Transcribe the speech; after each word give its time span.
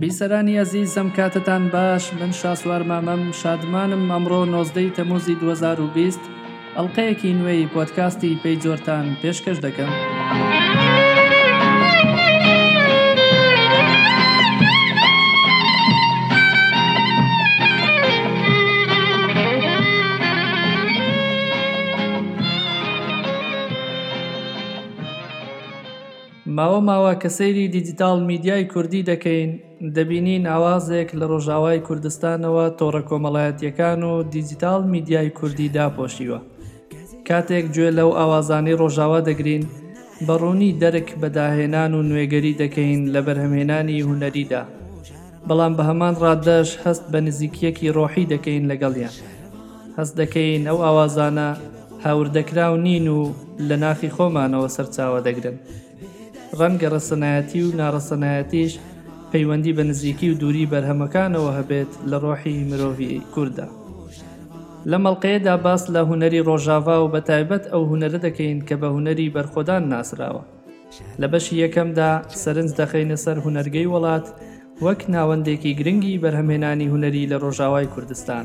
بیسەرانی 0.00 0.58
ئەزیزەم 0.60 1.08
کاتتان 1.16 1.62
باش 1.74 2.04
من 2.20 2.32
شاسوار 2.40 2.82
مامەم 2.90 3.24
شادمانم 3.42 4.02
ئەمڕۆ 4.12 4.40
نۆزدەی 4.54 4.94
تەموزی 4.96 5.34
2020 5.34 6.20
ئەڵلقەیەکی 6.76 7.36
نوێی 7.40 7.70
پۆتکاستی 7.74 8.38
پێی 8.42 8.56
جۆرتان 8.64 9.06
پێشکەش 9.22 9.58
دەکەم. 9.64 9.92
ماوە 26.58 26.80
ماوە 26.90 27.12
کە 27.22 27.28
سەیری 27.38 27.66
دیجیتال 27.76 28.18
میدیای 28.30 28.64
کوردی 28.72 29.02
دەکەین 29.10 29.50
دەبینین 29.96 30.44
ئاوازێک 30.52 31.08
لە 31.18 31.24
ڕۆژاوای 31.32 31.80
کوردستانەوە 31.88 32.64
تۆڕە 32.78 33.02
کۆمەڵایەتیەکان 33.08 34.00
و 34.10 34.12
دیجیتال 34.34 34.80
میدیای 34.94 35.30
کوردی 35.38 35.68
داپۆشیوە 35.76 36.38
کاتێک 37.28 37.64
گوێ 37.74 37.88
لەو 37.98 38.10
ئاوازانی 38.18 38.74
ڕۆژاوا 38.80 39.20
دەگرین 39.28 39.62
بەڕوونی 40.26 40.70
دەرک 40.82 41.08
بەداهێنان 41.20 41.92
و 41.94 42.02
نوێگەری 42.10 42.58
دەکەین 42.62 43.00
لە 43.14 43.20
بەرهەمهێنانی 43.26 44.02
هوەریدا 44.06 44.62
بەڵام 45.48 45.72
بە 45.78 45.82
هەمان 45.88 46.14
ڕادەش 46.22 46.68
هەست 46.84 47.04
بە 47.12 47.18
نزیکیەکی 47.26 47.88
ڕۆحی 47.96 48.30
دەکەین 48.32 48.64
لەگەڵیان 48.70 49.14
هەست 49.98 50.14
دەکەین 50.20 50.62
ئەو 50.68 50.78
ئاوازانە 50.84 51.48
هاوردەکراو 52.04 52.74
نین 52.86 53.06
و 53.16 53.20
لە 53.68 53.74
نافی 53.84 54.10
خۆمانەوە 54.16 54.68
سەرچاوە 54.76 55.20
دەگرن. 55.28 55.58
ڕەنگە 56.56 56.88
ڕەسەنایەتی 56.94 57.60
و 57.62 57.74
ناڕەسەنایەتیش 57.80 58.72
پەیوەندی 59.32 59.72
بە 59.76 59.82
نزیکی 59.90 60.30
و 60.30 60.38
دووری 60.40 60.70
بەرهەمەکانەوە 60.72 61.50
هەبێت 61.58 61.90
لە 62.10 62.16
ڕۆحی 62.24 62.66
مرۆڤی 62.70 63.12
کووردا. 63.34 63.66
لە 64.90 64.98
مەڵقەیەدا 65.04 65.54
باس 65.64 65.82
لە 65.94 66.00
هوەری 66.08 66.40
ڕۆژاوا 66.48 66.96
و 67.04 67.10
بە 67.14 67.20
تایبەت 67.28 67.64
ئەو 67.72 67.82
هوەرە 67.90 68.18
دەکەین 68.26 68.58
کە 68.68 68.74
بە 68.80 68.88
هوەری 68.94 69.32
بەرخۆدان 69.34 69.82
ناسراوە. 69.92 70.42
لە 71.20 71.26
بەشی 71.32 71.54
یەکەمدا 71.62 72.10
سەرنج 72.42 72.70
دەخینە 72.78 73.16
سەر 73.24 73.36
هوەرگەی 73.44 73.90
وڵات 73.92 74.26
وەک 74.84 75.00
ناوەندێکی 75.14 75.76
گرنگی 75.78 76.20
بەرهەمێنانی 76.22 76.90
هوەری 76.92 77.24
لە 77.32 77.36
ڕۆژاوای 77.44 77.90
کوردستان. 77.94 78.44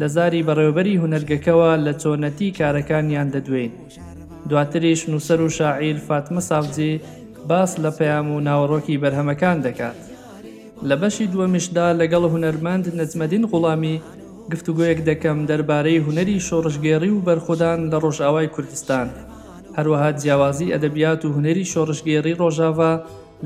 لە 0.00 0.06
زاری 0.14 0.44
بەڕێوبەری 0.48 1.00
هوەرگەکەەوە 1.02 1.70
لە 1.86 1.92
چۆنەتی 2.02 2.54
کارەکانیان 2.58 3.28
دەدوێن 3.34 3.72
دواتریش 4.48 5.06
نووسەر 5.10 5.40
و 5.40 5.48
شاعیر 5.56 5.96
فاتمە 6.08 6.40
ساڵجی 6.50 6.92
باس 7.48 7.72
لە 7.84 7.90
پەیام 7.98 8.28
و 8.34 8.40
ناوەڕۆکی 8.48 8.96
بەرهەمەکان 9.02 9.58
دەکات. 9.66 9.96
لە 10.88 10.94
بەشی 11.02 11.26
دووەمیشدا 11.32 11.86
لەگەڵ 12.00 12.22
هوەرمەند 12.32 12.86
نەجمەدین 12.98 13.44
غوڵامی 13.50 13.96
گفتوگویەک 14.52 14.98
دەکەم 15.10 15.38
دەربارەی 15.50 16.02
هوەری 16.06 16.36
شۆڕژگێری 16.48 17.10
و 17.14 17.24
بەرخۆدان 17.28 17.78
لە 17.92 17.96
ڕۆژاوای 18.04 18.48
کوردستان. 18.54 19.08
هەروەها 19.76 20.10
جیاوازی 20.20 20.72
ئەدەبیات 20.74 21.20
و 21.24 21.28
هوەری 21.36 21.64
شۆڕژگێری 21.72 22.38
ڕۆژاوا 22.42 22.92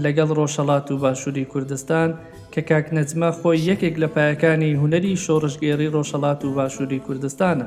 لەگەڵ 0.05 0.31
ڕۆژەڵات 0.39 0.87
و 0.91 0.99
باشووری 1.05 1.45
کوردستان 1.53 2.09
کە 2.53 2.61
کاک 2.71 2.87
نەجمە 2.97 3.31
خۆی 3.39 3.59
یەکێک 3.71 3.95
لە 4.03 4.09
پایەکانی 4.15 4.79
هوەری 4.81 5.15
شۆڕژگێری 5.25 5.93
ڕۆژەڵات 5.95 6.41
و 6.45 6.55
باشووری 6.59 6.99
کوردستانە. 7.07 7.67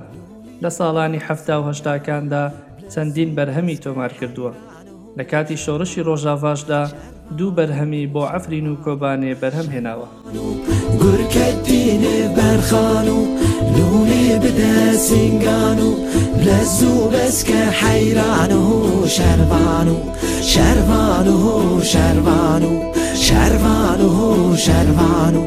لە 0.63 0.69
ساڵانی 0.79 1.23
هەفتا 1.27 1.55
و 1.59 1.63
هەشتاکاندا 1.69 2.45
چەندین 2.93 3.29
بەرهەمی 3.37 3.77
تۆمار 3.85 4.11
کردووە 4.19 4.51
لە 5.17 5.23
کاتی 5.31 5.57
شۆڕشی 5.65 6.05
ڕۆژاڤاشدا 6.07 6.81
دوو 7.37 7.55
بەرهەمی 7.57 8.03
بۆ 8.13 8.23
ئەفرین 8.33 8.67
و 8.69 8.75
کۆبانێ 8.85 9.31
بەرهەم 9.41 9.67
هێناوە 9.75 10.07
گورکەدینێ 11.01 12.17
بەرخان 12.37 13.07
و 13.17 13.21
لوێ 13.75 14.25
بدە 14.43 14.75
سنگان 15.07 15.79
و 15.89 15.91
لە 16.45 16.59
زوو 16.77 17.09
بەسکە 17.13 17.61
حەیران 17.81 18.51
و 18.63 18.71
شەروان 19.15 19.87
و 19.95 19.97
شەروان 20.51 21.27
و 21.35 21.43
شەروان 21.91 22.63
و 22.71 22.73
شەروان 23.25 24.01
و 24.05 24.29
شەروان 24.65 25.35
و 25.41 25.45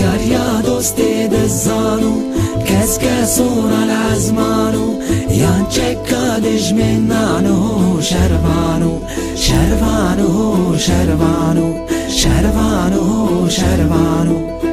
يا 0.00 0.12
يا 0.34 0.60
دوستي 0.66 1.26
دزانو 1.28 2.14
كاس 2.66 2.98
كاسورة 2.98 3.76
العزمانو 3.84 4.86
يا 5.30 5.54
نشكادج 5.68 6.72
من 6.74 7.08
معنو 7.12 8.00
شرفانو 8.00 8.94
شرفانو 9.34 10.76
شرفانو 10.86 11.68
شرفانو 12.20 13.48
شرفانو 13.48 14.71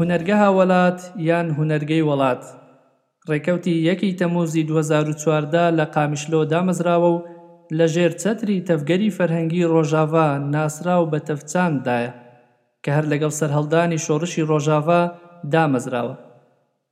هونەرگەها 0.00 0.48
وڵات 0.58 0.98
یان 1.28 1.46
هونەرگەی 1.58 2.02
وڵات 2.08 2.42
ڕێکەوتی 3.30 3.74
یەکی 3.88 4.16
تەمۆزی 4.20 4.62
2014 4.70 5.76
لە 5.78 5.84
قامیشلۆ 5.94 6.40
دامەزراوە 6.52 7.08
و 7.14 7.16
لە 7.78 7.86
ژێر 7.94 8.12
چەتری 8.22 8.64
تەفگەری 8.68 9.14
فەرهەنگی 9.16 9.64
ڕۆژاوا 9.72 10.26
ناسرااو 10.54 11.04
بە 11.12 11.18
تەفچاندایە 11.28 12.10
کە 12.82 12.90
هەر 12.96 13.04
لەگەڵ 13.12 13.32
سەرهەڵدانی 13.40 14.02
شۆڕشی 14.06 14.46
ڕۆژاوا 14.50 15.00
دامەزراوە 15.52 16.14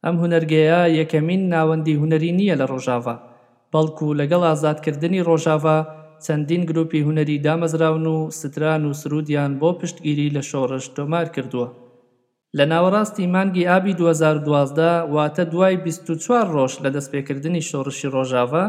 ئەم 0.04 0.16
هونەرگەیە 0.22 0.80
یەکەمین 0.98 1.42
ناوەندی 1.52 1.98
هوەری 2.00 2.30
نییە 2.38 2.54
لە 2.60 2.66
ڕۆژاوا 2.72 3.14
بەڵکو 3.72 4.08
لەگەڵ 4.20 4.42
ئازادکردنی 4.48 5.24
ڕۆژاوا 5.28 5.76
چەندین 6.24 6.62
گروپی 6.70 7.04
هوەری 7.06 7.42
دامەزراون 7.46 8.06
و 8.14 8.16
ستران 8.40 8.82
و 8.90 8.96
سرودیان 9.00 9.52
بۆ 9.60 9.70
پشتگیری 9.80 10.32
لە 10.36 10.42
شۆڕش 10.50 10.84
تۆمار 10.96 11.28
کردووە 11.36 11.68
لە 12.58 12.64
ناوەڕاستی 12.72 13.24
مانگی 13.34 13.66
ئابی 13.70 13.92
2012 13.94 15.02
واتە 15.14 15.42
دوای 15.52 15.74
24 15.86 16.44
ڕۆژ 16.56 16.72
لە 16.84 16.90
دەستپێکردنی 16.96 17.64
شۆڕشی 17.70 18.08
ڕۆژاوا 18.14 18.64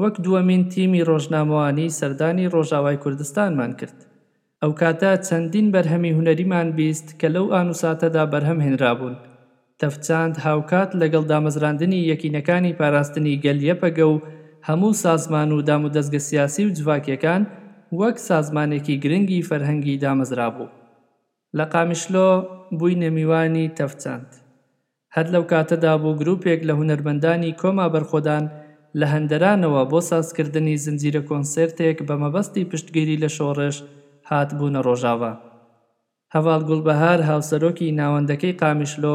وەک 0.00 0.14
دووەمین 0.24 0.62
تیمی 0.72 1.02
ڕۆژنامەوانی 1.10 1.94
سەردانی 1.98 2.50
ڕۆژاوای 2.54 3.00
کوردستانمان 3.04 3.72
کرد 3.80 3.98
ئەو 4.62 4.72
کاتە 4.80 5.12
چەندین 5.26 5.66
بەرهەمی 5.74 6.14
هوەریمان 6.18 6.68
بیست 6.78 7.06
کە 7.20 7.28
لەو 7.34 7.46
ئانوساتەدا 7.54 8.24
بەرهەم 8.32 8.58
هێنرابوون 8.66 9.16
تەفچاند 9.80 10.34
هاوکات 10.46 10.90
لەگەڵ 11.00 11.24
دامەزراندنی 11.32 12.06
یەکینەکانی 12.12 12.76
پاراستنی 12.78 13.40
گەلیەپەگە 13.44 14.06
و 14.14 14.16
هەموو 14.68 14.98
سازمان 15.04 15.48
و 15.52 15.62
دام 15.68 15.82
و 15.84 15.92
دەستگە 15.96 16.20
سیاسی 16.28 16.62
و 16.66 16.74
جوواکیەکان 16.76 17.42
وەک 18.00 18.16
سازمانێکی 18.28 19.00
گرنگی 19.02 19.46
فەرهەنگی 19.48 20.00
دامەزرا 20.02 20.50
بوو 20.56 20.68
لە 21.58 21.64
قامیشلۆ 21.74 22.26
بووی 22.78 22.94
نەمیوانی 23.02 23.66
تەفچاند. 23.78 24.30
هەر 25.16 25.26
لەو 25.34 25.44
کاتەدا 25.50 25.92
بوو 26.02 26.12
گرروپێک 26.20 26.60
لە 26.68 26.72
هوەرمەندانی 26.78 27.52
کۆما 27.60 27.86
بەرخۆدان 27.94 28.44
لە 29.00 29.06
هەندەرانەوە 29.14 29.82
بۆ 29.92 30.00
سازکردنی 30.10 30.76
زنجیرە 30.84 31.22
کۆنسرتێک 31.28 31.98
بە 32.08 32.14
مەبەستی 32.22 32.68
پشتگیری 32.70 33.20
لە 33.24 33.28
شۆڕش 33.36 33.76
هاتبوونە 34.30 34.80
ڕۆژاوە. 34.86 35.32
هەواڵ 36.34 36.62
گوڵبەهار 36.68 37.20
هاوسەرۆکی 37.30 37.94
ناوەندەکەی 38.00 38.58
قامیشلۆ 38.60 39.14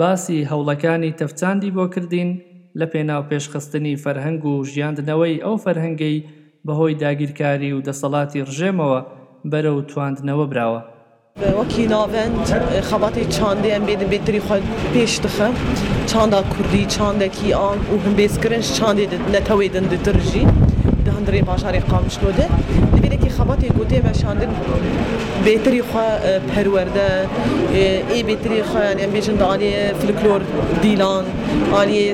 باسی 0.00 0.46
هەوڵەکانی 0.50 1.16
تەفچاندی 1.20 1.74
بۆ 1.76 1.84
کردین 1.94 2.30
لە 2.78 2.86
پێناو 2.92 3.22
پێشخستنی 3.30 4.00
فەرهەنگ 4.02 4.40
و 4.50 4.54
ژیاندنەوەی 4.72 5.34
ئەو 5.44 5.54
فەرهەنگەی 5.64 6.16
بەهۆی 6.66 6.98
داگیرکاری 7.02 7.74
و 7.76 7.84
دەسەڵاتی 7.86 8.44
ڕژێمەوە 8.48 9.00
بەرە 9.50 9.72
و 9.76 9.84
تواندنەوە 9.90 10.46
براوە. 10.52 10.82
وەکیناوەند 11.58 12.36
خەباتی 12.90 13.24
چاندیان 13.36 13.82
بێ 13.88 13.94
بێتری 14.12 14.40
خۆ 14.46 14.54
پێش 14.94 15.14
دخە 15.24 15.48
چاندا 16.10 16.40
کوردی 16.52 16.84
چاندێکی 16.94 17.48
ئان 17.60 17.78
و 17.92 17.96
هم 18.04 18.12
بێزکردن 18.18 18.62
چاندێ 18.78 19.04
نەتەوەیدن 19.34 19.84
دترژی 19.92 20.42
دهندرێ 21.06 21.40
باشارێ 21.50 21.80
قامشلۆدە 21.90 22.46
دەبێتێکی 22.94 23.30
خەباتی 23.36 23.68
گوتێ 23.78 23.98
بەشاندن 24.06 24.52
بێتری 25.46 25.82
خوا 25.90 26.08
پەروەەردە 26.52 27.10
ئێ 28.14 28.20
بێتری 28.28 28.58
خۆیان 28.70 28.98
ئەم 29.02 29.10
بێژن 29.14 29.36
داالێ 29.42 29.72
فلکلۆر 30.00 30.42
دیلان 30.82 31.24
ئالیە 31.74 32.04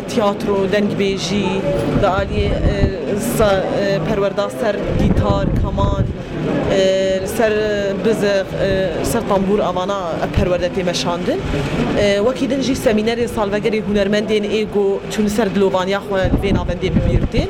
دنگ 0.74 0.90
بیجی 1.00 1.48
داالێ 2.04 2.46
پەروەەردا 4.06 4.46
سەر 4.60 4.76
گیتار 5.00 5.46
کەمان 5.62 6.04
سر 7.38 7.52
بزغ 8.04 8.46
سر 9.12 9.20
تنبور 9.28 9.60
اوانا 9.62 10.00
پرورده 10.36 10.68
تیمه 10.74 10.92
شاندن 11.02 11.38
وکی 12.28 12.46
دن 12.46 12.60
جی 12.66 12.74
سمینر 12.86 13.18
سالوگری 13.36 13.78
هنرمندین 13.88 14.44
ایگو 14.50 14.86
چون 15.10 15.28
سر 15.28 15.44
دلوانیا 15.44 16.00
خواه 16.06 16.40
وینا 16.42 16.64
بنده 16.64 16.90
ببیرتین 16.96 17.48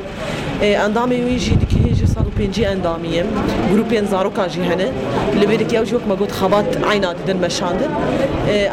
اندام 0.85 1.09
وی 1.27 1.37
جی 1.45 1.53
دکی 1.61 1.74
پنجی 2.37 2.65
اندامیم 2.65 3.25
گروپین 3.71 4.05
زاروکان 4.05 4.47
جی 4.47 4.61
هنه 4.63 4.89
لبیرک 5.41 5.73
یو 5.73 5.83
جوک 5.83 6.03
مگود 6.09 6.31
خبات 6.31 6.67
عینا 6.91 7.13
دیدن 7.13 7.45
مشاندن 7.45 7.91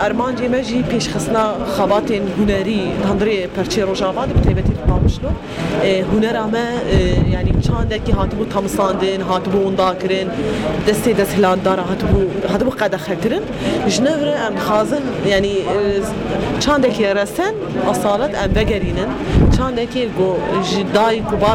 ارمان 0.05 0.35
جی 0.37 0.49
مجی 0.49 0.83
پیش 0.83 1.09
خسنا 1.09 1.45
خباتین 1.77 2.23
هنری 2.39 2.91
هندری 3.09 3.47
پرچه 3.57 3.85
روژاوا 3.85 4.27
بته 4.27 4.39
بتیبتی 4.41 4.73
پامشلو 4.89 5.29
هنر 6.13 6.37
همه 6.37 6.65
یعنی 7.33 7.51
چانده 7.69 7.99
که 7.99 8.13
بو 8.39 8.45
تمساندن 8.45 9.17
بو 9.27 9.31
هاتبو 9.31 9.59
اونداکرن 9.65 10.29
دستی 10.89 11.13
دست 11.13 11.35
هلاندار 11.35 11.81
بو 12.13 12.23
هاتبو 12.53 12.71
قدخکرن 12.71 13.43
جنور 13.89 14.29
ام 14.47 14.57
خازن 14.59 15.03
یعنی 15.27 15.55
چانده 16.61 16.91
که 16.91 17.15
رسن 17.15 17.53
اصالت 17.91 18.39
ام 18.43 18.53
بگرینن 18.53 19.11
ده 19.71 19.87
که 19.87 20.07
گو 20.19 20.35
جدای 20.73 21.21
کو 21.21 21.37
ما 21.37 21.55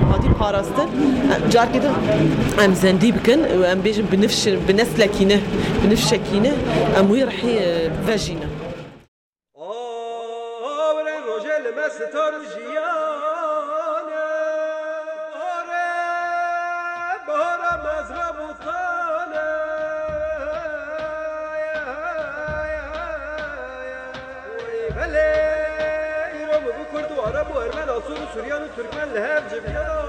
گو 0.00 0.06
هاتی 0.12 0.28
پاراستر 0.28 0.86
جار 1.50 1.66
کدن 1.66 1.92
ام 2.58 2.74
زندی 2.74 3.12
بکن 3.12 3.38
و 3.38 3.64
ام 3.64 3.80
بیش 3.80 3.98
بنفش 3.98 4.48
بنسلکینه 4.48 5.40
بنفشکینه 5.84 6.52
ام 6.98 7.10
وی 7.10 7.22
رحی 7.22 7.58
اه، 7.58 7.64
واجینه 8.08 8.57
تركمان 28.78 29.08
الهاب 29.08 29.48
جبنا 29.50 30.07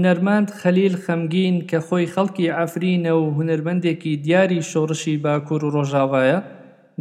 هونەرمەند 0.00 0.48
خەلیل 0.60 0.94
خەمگین 1.04 1.54
کە 1.70 1.78
خۆی 1.86 2.10
خەڵکی 2.14 2.52
ئەفرینە 2.56 3.12
و 3.16 3.24
هونەرمەندێکی 3.36 4.12
دیاری 4.24 4.66
شۆڕشی 4.70 5.20
باکوور 5.24 5.62
و 5.64 5.70
ڕۆژاوایە 5.76 6.38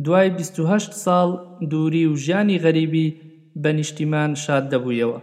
دوای 0.05 0.27
28 0.37 0.91
ساڵ 1.05 1.29
دووری 1.71 2.05
و 2.11 2.15
ژیانی 2.23 2.59
غەریبی 2.63 3.07
بە 3.61 3.69
نیشتیمان 3.77 4.31
شاد 4.43 4.63
دەبوویەوە 4.71 5.19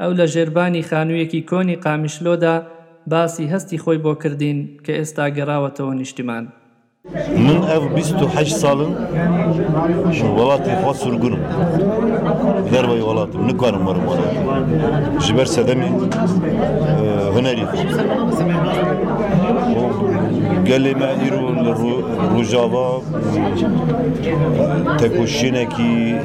ئەو 0.00 0.12
لە 0.18 0.26
ژێربانی 0.32 0.86
خانوویەکی 0.88 1.46
کۆنی 1.50 1.80
قامیشلۆدا 1.84 2.54
باسی 3.12 3.50
هەستی 3.52 3.82
خۆی 3.82 3.98
بۆ 4.04 4.12
کردین 4.22 4.58
کە 4.84 4.92
ئێستا 5.00 5.24
گەڕاوەتەوە 5.36 5.94
نیشتیمان 6.00 6.44
من 7.46 7.60
ev 7.76 7.82
28 7.96 8.52
salın 8.60 8.90
şu 10.18 10.24
velatê 10.38 10.72
xwe 10.82 10.92
surgunum. 11.02 11.40
Derbeyê 12.72 13.02
welatım 13.08 13.40
nikarim 13.48 13.82
werim 13.88 14.04
welatê. 14.10 14.32
Ji 15.24 15.30
ber 15.38 15.48
sedemê 15.56 15.88
e, 16.88 16.96
hunerî 17.34 17.64
xwe 17.70 17.96
gelime 20.64 21.06
irun 21.28 21.58
rujava 22.36 23.00
tekuşineki 24.98 26.16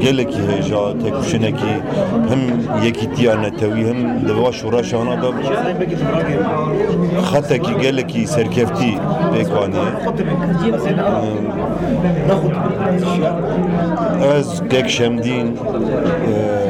geleki 0.00 0.36
heja 0.38 0.98
tekuşineki 1.02 1.64
hem 2.28 2.40
yekitiyane 2.84 3.56
tevi 3.56 3.86
hem 3.88 4.28
deva 4.28 4.52
şuraşana 4.52 5.22
da 5.22 5.26
hatta 5.26 5.74
hateki 7.32 7.78
geleki 7.82 8.26
serkefti 8.26 8.90
pekvani 9.34 9.74
Az 14.36 14.62
e, 14.62 14.68
kek 14.68 14.88
şemdin 14.90 15.46
e, 15.56 16.67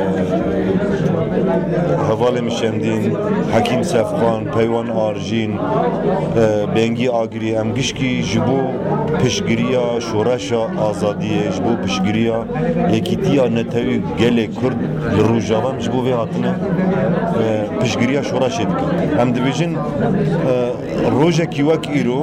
هەواڵێ 2.09 2.43
شەمدین 2.59 3.03
Hakim 3.55 3.83
سەفخان 3.93 4.41
پەیوان 4.57 4.89
Arjin, 5.09 5.53
ee, 5.55 6.41
Bengi 6.75 7.09
Agri, 7.23 7.51
ئەم 7.59 7.69
گشتی 7.79 8.13
ji 8.29 8.39
bo 8.47 8.59
pişgiriya 9.21 9.85
şoreşa 10.09 10.63
azadiyê 10.89 11.45
ji 11.55 11.61
bo 11.65 11.71
pişgiriya 11.85 12.39
yekîtiya 12.95 13.45
netewî 13.59 13.97
gelê 14.21 14.47
Kurd 14.61 14.81
li 15.17 15.21
Rojava 15.31 15.73
ve 15.77 15.89
bo 15.95 15.99
vê 16.07 16.15
hatine 16.21 16.53
ee, 17.43 17.79
pişgiriya 17.81 18.23
şoreşê 18.31 18.65
dikin. 18.71 18.91
Em 19.23 19.29
dibêjin 19.37 19.73
ee, 19.75 20.55
rojekî 21.21 21.63
wek 21.71 21.85
îro 22.01 22.21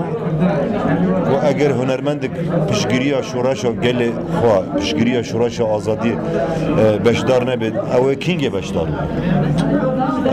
و 1.31 1.47
اگر 1.47 1.71
هنرمندک 1.71 2.29
پشگیری 2.69 3.13
شورش 3.23 3.65
گل 3.65 4.11
خوا 4.41 4.61
پشگیری 4.61 5.23
شورش 5.23 5.61
آزادی 5.61 6.17
بشدار 7.05 7.51
نبید 7.51 7.75
او 7.77 8.13
کینگ 8.13 8.51
بشدار 8.51 8.87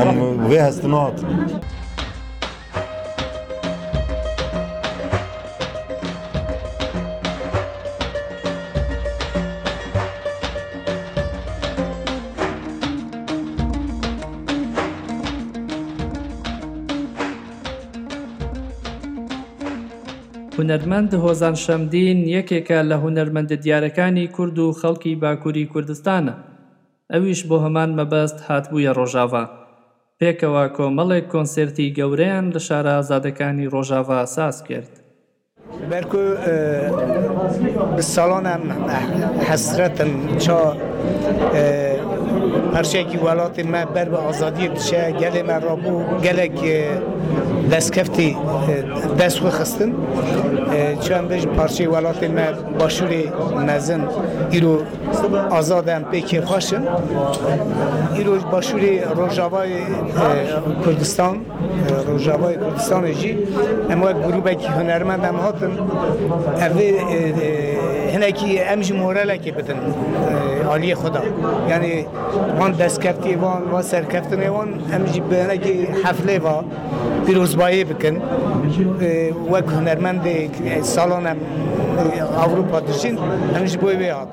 هم 0.00 0.46
وی 0.50 0.56
هست 0.56 0.84
نهاتنی 0.84 1.41
هونەرمەند 20.62 21.10
هۆزان 21.26 21.56
شەمدین 21.64 22.18
یەکێکە 22.36 22.78
لە 22.90 22.96
هونەرمەندە 23.02 23.56
دیارەکانی 23.64 24.26
کورد 24.36 24.56
و 24.58 24.76
خەڵکی 24.80 25.14
باکووری 25.22 25.66
کوردستانە 25.72 26.34
ئەویش 27.12 27.40
بۆ 27.48 27.56
هەمان 27.64 27.90
مەبەست 27.98 28.38
هاتبوویە 28.48 28.92
ڕۆژاوا 28.98 29.44
پێکەوە 30.20 30.64
کۆمەڵێک 30.76 31.24
کۆنسرتی 31.32 31.88
گەورەیان 31.98 32.46
لە 32.54 32.60
شارە 32.66 32.92
ئازادەکانی 32.96 33.70
ڕۆژاوا 33.74 34.18
ساس 34.36 34.56
کرد 34.68 34.92
بەرکو 35.90 36.22
ساڵۆنم 38.14 38.62
حەسرەتم 39.48 40.12
چا 40.44 40.60
هرچه 42.74 43.04
که 43.04 43.18
ولات 43.18 43.60
ما 43.66 43.84
بر 43.94 44.08
به 44.08 44.16
آزادی 44.16 44.68
بشه 44.68 45.12
گل 45.20 45.42
ما 45.50 45.58
را 45.64 45.76
بو 45.76 45.94
گلک 46.24 46.58
دستکفتی 47.72 48.36
دست 49.20 49.38
خو 49.38 49.48
خستن 49.48 49.92
چون 51.04 51.28
بهش 51.28 51.46
پارچه 51.46 51.88
ولات 51.88 52.24
ما 52.24 52.42
باشوری 52.78 53.32
مزن 53.68 54.00
ایرو 54.50 54.78
آزادم 55.50 56.02
بکی 56.12 56.38
ای 56.38 56.44
ایرو 58.14 58.34
باشوری 58.52 58.98
روژاوای 59.16 59.70
کردستان 60.86 61.36
روژاوای 62.06 62.54
کردستان 62.54 63.12
جی 63.12 63.38
اما 63.90 64.12
گروه 64.12 64.54
که 64.54 64.68
هنرمند 64.68 65.24
هم 65.24 65.36
هاتن 65.36 65.70
اوه 65.78 68.01
هنکی 68.12 68.58
امج 68.60 68.92
مورال 68.92 69.36
که 69.36 69.52
بدن 69.52 69.80
عالی 70.66 70.94
خدا 70.94 71.22
یعنی 71.68 72.06
وان 72.58 72.70
دست 72.70 72.80
دستکفتی 72.80 73.34
وان 73.34 73.62
و 73.72 73.82
سرکفتن 73.82 74.48
وان 74.48 74.68
امج 74.92 75.20
به 75.20 75.44
هنکی 75.44 75.72
حفله 76.04 76.38
و 76.38 76.62
پیروزبایی 77.26 77.84
بکن 77.84 78.16
و 79.52 79.56
هنرمند 79.70 80.26
سالان 80.82 81.26
اروپا 82.44 82.80
دشین 82.80 83.18
امج 83.56 83.76
بوی 83.76 83.96
بیاد 83.96 84.28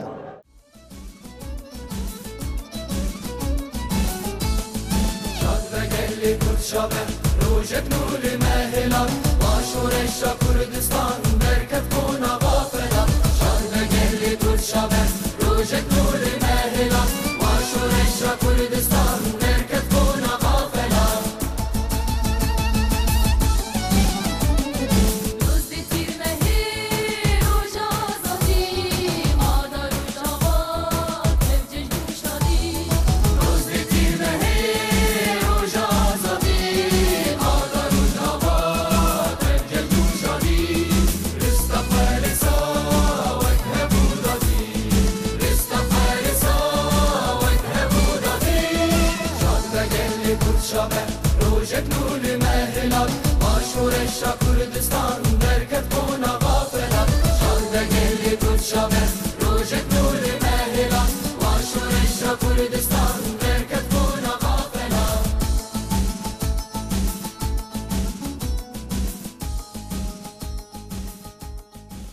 شبه 6.61 6.95
روژت 7.41 7.73
نور 7.93 8.21
مهلان 8.45 9.09
باشورش 9.41 10.23
کردستان 10.41 11.17
برکت 11.39 11.93
کن 11.93 12.23
آقا 12.23 12.88
الشمس 14.59 15.13
روج 15.41 15.69
كل 15.69 16.37
وشرش 17.39 18.48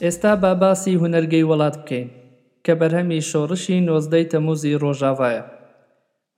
ئێستا 0.04 0.32
باباسی 0.42 0.98
هوەرگەی 1.00 1.48
وڵات 1.50 1.76
بکەین 1.80 2.08
کە 2.64 2.72
بەرهەمی 2.80 3.20
شۆڕشی 3.30 3.84
نۆزدەی 3.88 4.28
تەموزی 4.32 4.78
ڕۆژاوایە. 4.82 5.42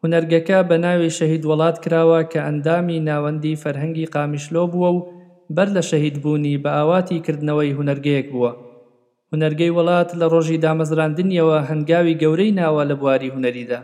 هوەرگەکە 0.03 0.59
بە 0.69 0.77
ناوی 0.85 1.15
شەهید 1.19 1.43
وڵات 1.51 1.77
کراوە 1.85 2.21
کە 2.33 2.41
ئەندامی 2.47 2.99
ناوەندی 3.09 3.61
فەرهەنگی 3.63 4.11
قامیشلۆ 4.15 4.65
بووە 4.73 4.91
و 4.97 5.01
بەر 5.57 5.69
لە 5.77 5.83
شەهید 5.91 6.17
بوونی 6.23 6.55
بە 6.63 6.71
ئاواتی 6.77 7.19
کردنەوەی 7.25 7.75
هوەرگەیەک 7.77 8.27
بووە. 8.33 8.53
هوەرگەی 9.33 9.75
وڵات 9.77 10.11
لە 10.21 10.27
ڕۆژی 10.33 10.61
دامەزراندنیەوە 10.65 11.59
هەنگاوی 11.71 12.19
گەورەی 12.23 12.57
ناوە 12.61 12.83
لە 12.91 12.95
بواری 13.01 13.33
هوەریدا. 13.35 13.81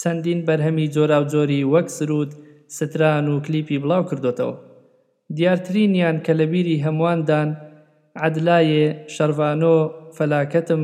چەندین 0.00 0.40
بەرهەمی 0.46 0.86
جۆرا 0.94 1.18
و 1.22 1.28
جۆری 1.32 1.68
وەک 1.72 1.86
سرود، 1.96 2.30
ستران 2.78 3.26
و 3.32 3.36
کلیپی 3.44 3.80
بڵاو 3.82 4.02
کردوتەوە. 4.10 4.56
دیارترینیان 5.36 6.16
کە 6.24 6.32
لە 6.40 6.46
بیری 6.52 6.76
هەمواندان 6.84 7.48
عدلایە 8.24 8.84
شەروانۆ 9.14 9.76
فەلاکەتم 10.16 10.82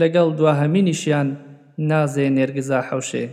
لەگەڵ 0.00 0.28
دواهەمینیشیان 0.38 1.28
نازێ 1.90 2.26
نێرگزا 2.36 2.80
حەوشێ 2.88 3.26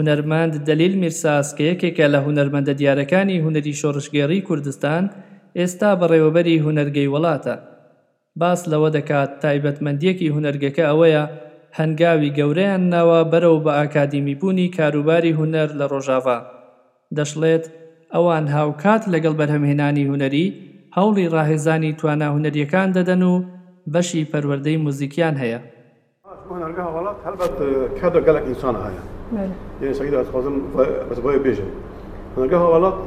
هونەرمەند 0.00 0.54
دەلیل 0.68 0.94
میرساس 1.02 1.46
کە 1.56 1.62
یەکێکە 1.70 2.06
لە 2.14 2.18
هونەرمەندە 2.26 2.72
دیارەکانی 2.80 3.42
هوەری 3.44 3.78
شۆڕشگەری 3.80 4.44
کوردستان 4.48 5.04
ئێستا 5.58 5.90
بەڕێوەبەری 6.00 6.62
هوەرگەی 6.64 7.10
وڵاتە 7.14 7.56
باس 8.40 8.60
لەوە 8.72 8.88
دەکات 8.96 9.30
تایبەتمەندیەکی 9.42 10.32
هوەرگەکە 10.34 10.84
ئەوەیە 10.90 11.24
هەنگاوی 11.78 12.34
گەورەیان 12.38 12.82
ناوە 12.94 13.20
بەرەو 13.32 13.56
بە 13.64 13.72
ئاکادیمیبوونی 13.78 14.72
کاروباری 14.76 15.36
هوەر 15.38 15.68
لە 15.80 15.86
ڕۆژاوا 15.92 16.38
دەشڵێت 17.16 17.64
ئەوان 18.14 18.44
هاوکات 18.56 19.02
لەگەڵ 19.12 19.34
بەرهەمهێنانی 19.40 20.08
هوەری 20.10 20.46
هەوڵی 20.96 21.26
ڕاهێزانی 21.34 21.96
توانە 22.00 22.26
هوەریەکان 22.34 22.88
دەدەن 22.96 23.22
و 23.30 23.34
بەشی 23.94 24.28
پەروەردەی 24.32 24.82
موزیکیان 24.84 25.34
هەیە 25.42 25.60
هەڵات 26.92 27.18
هەلبەت 27.26 27.54
کە 27.98 28.08
دەگەلک 28.16 28.44
ئینسان 28.50 28.76
هەیە. 28.84 29.02
یعنی 29.82 29.94
سعید 29.94 30.14
از 30.14 30.26
خازم 30.26 30.52
از 31.10 31.22
بای 31.22 31.38
بیجن 31.38 31.62
هنگه 32.36 32.56
حالات 32.56 32.94
اه، 32.94 33.00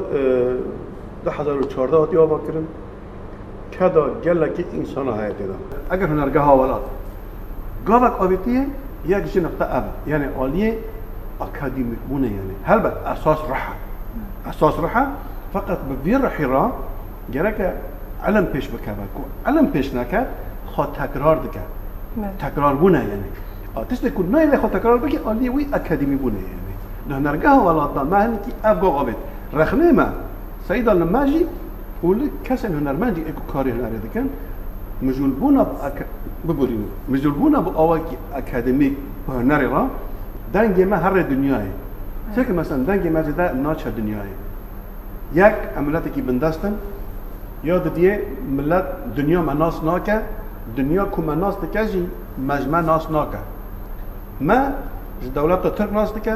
ده 1.26 1.32
هزار 1.32 1.58
و 1.62 1.66
چارده 1.66 1.98
هاتی 1.98 2.18
آبا 2.18 2.40
کرن 2.48 2.64
کدا 3.90 4.10
گلکی 4.10 4.66
انسان 4.74 5.08
های 5.08 5.34
دیدا 5.34 5.54
اگر 5.90 6.08
هنرگه 6.08 6.40
حالات 6.40 6.82
گاوک 7.88 8.22
آبیتیه 8.22 8.66
یک 9.06 9.24
جی 9.32 9.40
نقطه 9.42 9.76
اب 9.76 9.84
یعنی 10.08 10.26
عالیه 10.38 10.78
اکادیمیک 11.42 12.00
بونه 12.00 12.28
یعنی 12.28 12.54
هلبت 12.66 12.94
اساس 12.98 13.38
رحه 13.50 13.74
اساس 14.48 14.80
رحه 14.80 15.06
فقط 15.54 15.78
به 15.78 15.96
بفیر 16.04 16.18
رحی 16.18 16.46
را 16.46 16.72
که 17.52 17.74
علم 18.26 18.46
پیش 18.46 18.68
بکه 18.70 18.92
علم 19.46 19.68
پیش 19.68 19.94
نکه 19.96 20.26
خواه 20.68 20.92
تکرار 20.94 21.36
دکه 21.40 21.60
تکرار 22.48 22.76
بونه 22.76 22.98
یعنی 23.00 23.24
آتش 23.78 24.06
نكون 24.06 24.32
ما 24.32 24.42
يلي 24.44 24.58
خطا 24.58 24.80
قرار 24.80 24.98
بكي 24.98 25.20
اللي 25.32 25.50
وي 25.50 25.68
أكاديمي 25.74 26.16
بولي 26.16 26.36
يعني 26.38 26.74
ده 27.24 27.30
نرجعه 27.32 27.64
ولا 27.66 27.86
طال 27.86 28.10
ما 28.10 28.26
هنتي 28.26 28.52
أبغى 28.66 28.90
قبض 28.90 29.14
رخنا 29.54 29.92
ما 29.92 30.14
سيدا 30.68 30.94
لما 30.94 31.26
جي 31.26 31.46
ولك 32.04 32.32
كسن 32.44 32.76
هنرمانجي 32.78 33.22
اكو 33.22 33.42
كاري 33.54 33.72
هنري 33.72 33.98
دكان 34.10 34.30
مجلبونا 35.02 35.64
بأك... 35.64 36.06
ببورينو 36.46 36.86
مجلبونا 37.10 37.60
بأواكي 37.60 38.18
أكاديميك 38.34 38.94
هنري 39.30 39.66
را 39.66 39.88
دنگی 40.54 40.86
ما 40.86 40.98
هر 40.98 41.22
دنیای 41.22 41.68
چه 42.36 42.42
که 42.44 42.54
مثلا 42.54 42.84
دنگی 42.86 43.08
ما 43.10 43.22
زده 43.22 43.54
ناچه 43.54 43.90
دنیای 43.98 44.34
یک 45.34 45.56
عملتی 45.78 46.10
که 46.10 46.22
بندستن 46.22 46.74
یاد 47.64 47.94
دیه 47.94 48.20
ملت 48.50 48.86
دنیا 49.18 49.42
مناس 49.42 49.84
ناکه 49.84 50.22
دنیا 50.78 51.04
کو 51.04 51.22
مناس 51.22 51.56
دکه 51.64 51.84
جی 51.86 52.08
مجمع 52.48 52.80
ناس 52.82 53.12
ناکه 53.12 53.40
ما 54.42 54.72
دولت 55.36 55.68
ترک 55.78 55.94
ناست 55.94 56.24
که 56.24 56.36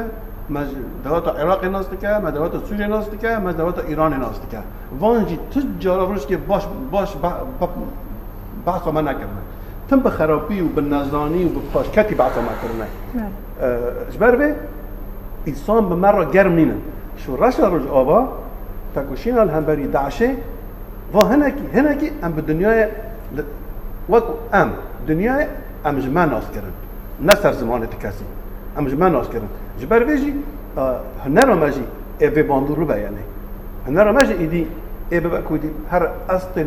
ما 0.50 0.60
دولت 1.04 1.28
عراق 1.28 1.64
ناست 1.64 1.90
که 2.00 2.08
ما 2.22 2.30
دولت 2.30 2.64
سوریه 2.66 2.86
ناست 2.86 3.18
که 3.20 3.36
ما 3.38 3.52
دولت 3.52 3.78
ایران 3.84 4.14
ناست 4.18 4.42
که 4.50 4.58
وان 5.00 5.26
جی 5.26 5.38
تجارا 5.78 6.04
روش 6.04 6.26
که 6.26 6.36
باش 6.36 6.62
باش 6.90 7.14
بحث 8.66 8.86
ما 8.86 9.00
نکردن 9.00 9.44
تم 9.88 9.98
به 10.00 10.10
خرابی 10.10 10.60
و 10.60 10.68
به 10.68 10.80
نزانی 10.80 11.44
و 11.44 11.48
به 11.48 11.60
پاشکتی 11.72 12.14
بحث 12.14 12.32
ما 12.36 12.54
کردن 12.60 13.30
اجبر 14.08 14.36
به 14.36 14.54
انسان 15.46 15.88
به 15.88 15.94
مرا 15.94 16.24
گرم 16.30 16.52
نینه 16.54 16.74
شو 17.16 17.44
رشا 17.44 17.68
روش 17.68 17.86
آبا 17.86 18.28
تکوشین 18.96 19.38
هم 19.38 19.64
بری 19.64 19.86
دعشه 19.86 20.30
و 21.14 21.24
هنکی 21.24 21.66
هنکی 21.74 22.10
ام 22.22 22.32
به 22.32 22.42
دنیای 22.52 22.84
وک 24.10 24.24
ام 24.52 24.70
دنیای 25.08 25.46
ام 25.84 25.98
جمع 25.98 26.24
ناست 26.24 26.52
کردن 26.54 26.72
نه 27.26 27.34
سر 27.34 27.52
زمان 27.52 27.86
کسی 28.02 28.24
اما 28.76 28.90
من 28.94 29.12
ناز 29.12 29.28
کردم 29.32 29.48
جبر 29.80 30.00
بیجی 30.08 30.30
هنر 31.26 31.54
مجی 31.54 31.84
ای 32.20 32.30
به 32.30 32.42
باندو 32.42 32.74
رو 32.74 32.84
بیانه 32.86 33.22
هنر 33.86 34.12
مجی 34.12 34.32
ایدی 34.32 34.66
ای 35.12 35.20
به 35.20 35.28
بکودی 35.28 35.70
هر 35.90 36.02
اصل 36.28 36.64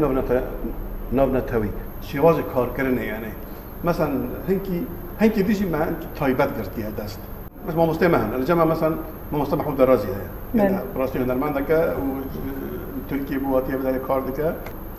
نو 1.13 1.25
نتوی 1.35 1.69
شیواز 2.01 2.35
کار 2.53 2.69
کرنه 2.77 3.03
یعنی 3.05 3.31
مثلا 3.83 4.11
هنکی 4.49 4.87
هنکی 5.21 5.43
دیجی 5.43 5.65
من 5.69 5.95
تایبت 6.15 6.49
گرتی 6.57 6.81
دست 6.99 7.19
بس 7.69 7.75
ما 7.75 7.85
هن 7.85 8.45
جمع 8.45 8.63
مثلا 8.63 8.89
ما 9.31 9.39
مستمع 9.39 9.59
محمود 9.61 9.77
درازي 9.77 10.07
هي 10.07 10.69
براسي 10.95 11.19
بله. 11.19 11.27
یعنی 11.27 11.31
هنرمان 11.31 11.51
دكا 11.57 11.77
وتركي 12.99 13.37
بواتي 13.37 13.71
بدل 13.77 13.97
کار 14.07 14.21
دكا 14.27 14.47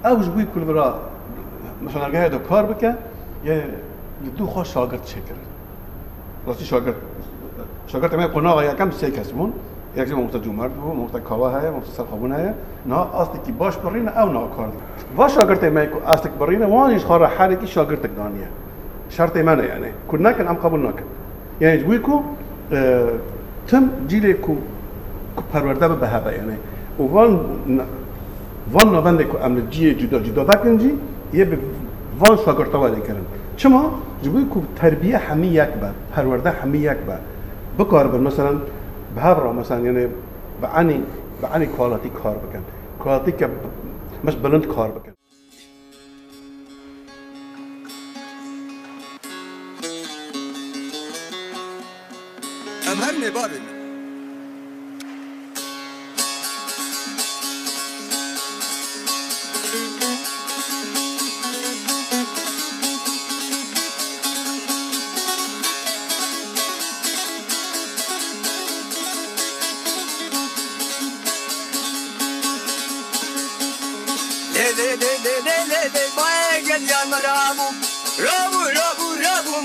او 0.04 0.22
جبوي 0.22 0.46
کل 0.54 0.60
برا 0.64 0.88
مثلا 1.86 2.28
دو 2.28 2.38
کار 2.38 2.62
بكا 2.66 2.90
يعني 3.44 3.62
دو 4.38 4.46
خۆ 4.52 4.64
شاگرد 4.74 5.04
چێکرد 5.10 5.42
ڕاستی 6.46 6.64
شاگرد 6.72 6.94
شاگرد 7.92 8.10
ئەمە 8.14 8.26
قۆناوە 8.34 8.62
یەکەم 8.70 8.90
سێ 8.98 9.08
کەس 9.16 9.30
بوون 9.36 9.50
یەکجی 9.98 10.14
مۆتە 10.18 10.38
جومەرد 10.44 10.74
بوو 10.80 10.94
مۆتە 11.00 11.18
کاوا 11.28 11.48
هەیە 11.56 11.70
مۆتە 11.76 11.90
سەرخەبوون 11.96 12.32
هەیە 12.38 12.52
نا 12.90 12.98
ئاستێکی 13.16 13.52
باش 13.60 13.74
بڕینە 13.84 14.12
ئەو 14.18 14.28
ناکار 14.36 14.68
وا 15.18 15.26
شاگرد 15.36 15.62
ئەمە 15.68 15.82
ئاستێک 16.08 16.32
بڕینە 16.40 16.66
وانیش 16.74 17.04
خۆڕە 17.08 17.28
حالێکی 17.36 17.66
شاگردێک 17.74 18.12
دانیە 18.18 18.48
شرط 19.16 19.34
ئێمەە 19.40 19.64
یانێ 19.72 19.90
کورد 20.08 20.22
ناکەن 20.26 20.46
ئەم 20.50 20.58
قبول 20.64 20.80
ناکەن 20.86 21.08
یعنی 21.62 21.76
گوی 21.86 21.98
کو 22.06 22.14
تم 23.68 23.84
جیلێک 24.08 24.44
و 24.52 24.56
پەروەەردە 25.52 25.86
بە 25.92 25.96
بەهەبە 26.02 26.30
یانێ 26.38 26.56
وان 27.12 27.32
وان 28.74 28.88
ناوەندێک 28.96 29.30
و 29.34 29.38
ئەمە 29.42 29.60
جیە 29.72 29.92
جودا 30.00 30.18
جودا 30.26 30.44
بکەنجی 30.50 30.90
یە 31.38 31.44
وان 32.20 32.36
شاگرتەوە 32.44 32.88
دەکردن 32.96 33.26
چما 33.58 33.82
جبوی 34.22 34.44
کو 34.52 34.62
تربیه 34.76 35.18
همی 35.18 35.46
یک 35.46 35.68
با 35.80 35.88
پرورده 36.14 36.50
همی 36.50 36.78
یک 36.78 36.96
با 37.06 37.14
بکار 37.84 38.06
بر 38.08 38.18
مثلا 38.18 38.52
به 39.14 39.20
هر 39.20 39.52
مثلا 39.52 39.80
یعنی 39.80 40.06
به 40.60 40.66
عنی 40.74 41.02
به 41.42 41.48
عنی 41.54 41.66
کوالاتی 41.66 42.08
کار 42.08 42.36
بکن 42.36 42.64
کوالاتی 43.00 43.32
که 43.32 43.48
مش 44.24 44.36
بلند 44.36 44.66
کار 44.66 44.88
بکن 44.90 45.12
امر 52.92 53.28
نبارد 53.30 53.71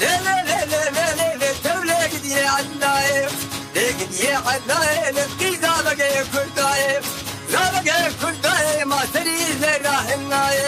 لا 0.00 0.20
لا 0.24 0.33
يا 4.22 4.36
عدائل 4.46 5.16
كل 5.40 5.52
زادك 5.56 6.26
كرداي 6.32 7.00
زادك 7.50 7.92
كرداي 8.22 8.84
ما 8.84 8.98
تري 9.14 9.38
زراه 9.60 10.14
الناي 10.14 10.58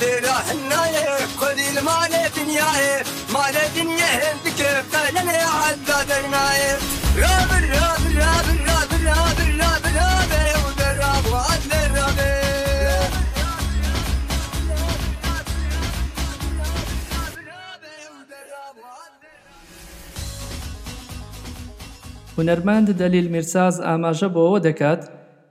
زراه 0.00 0.50
الناي 0.52 1.16
خذ 1.40 1.58
المال 1.58 2.30
دنياي 2.36 3.04
مال 3.34 3.56
دنيا 3.76 4.10
هندك 4.32 4.84
فلن 4.92 5.28
عدادناي 5.28 6.76
رابر 7.16 7.70
رابر 7.70 8.16
رابر 8.18 8.65
هوەرمند 22.38 22.88
دەلیل 23.02 23.26
میرساز 23.34 23.74
ئاماژە 23.88 24.28
بۆەوە 24.34 24.58
دەکات 24.68 25.02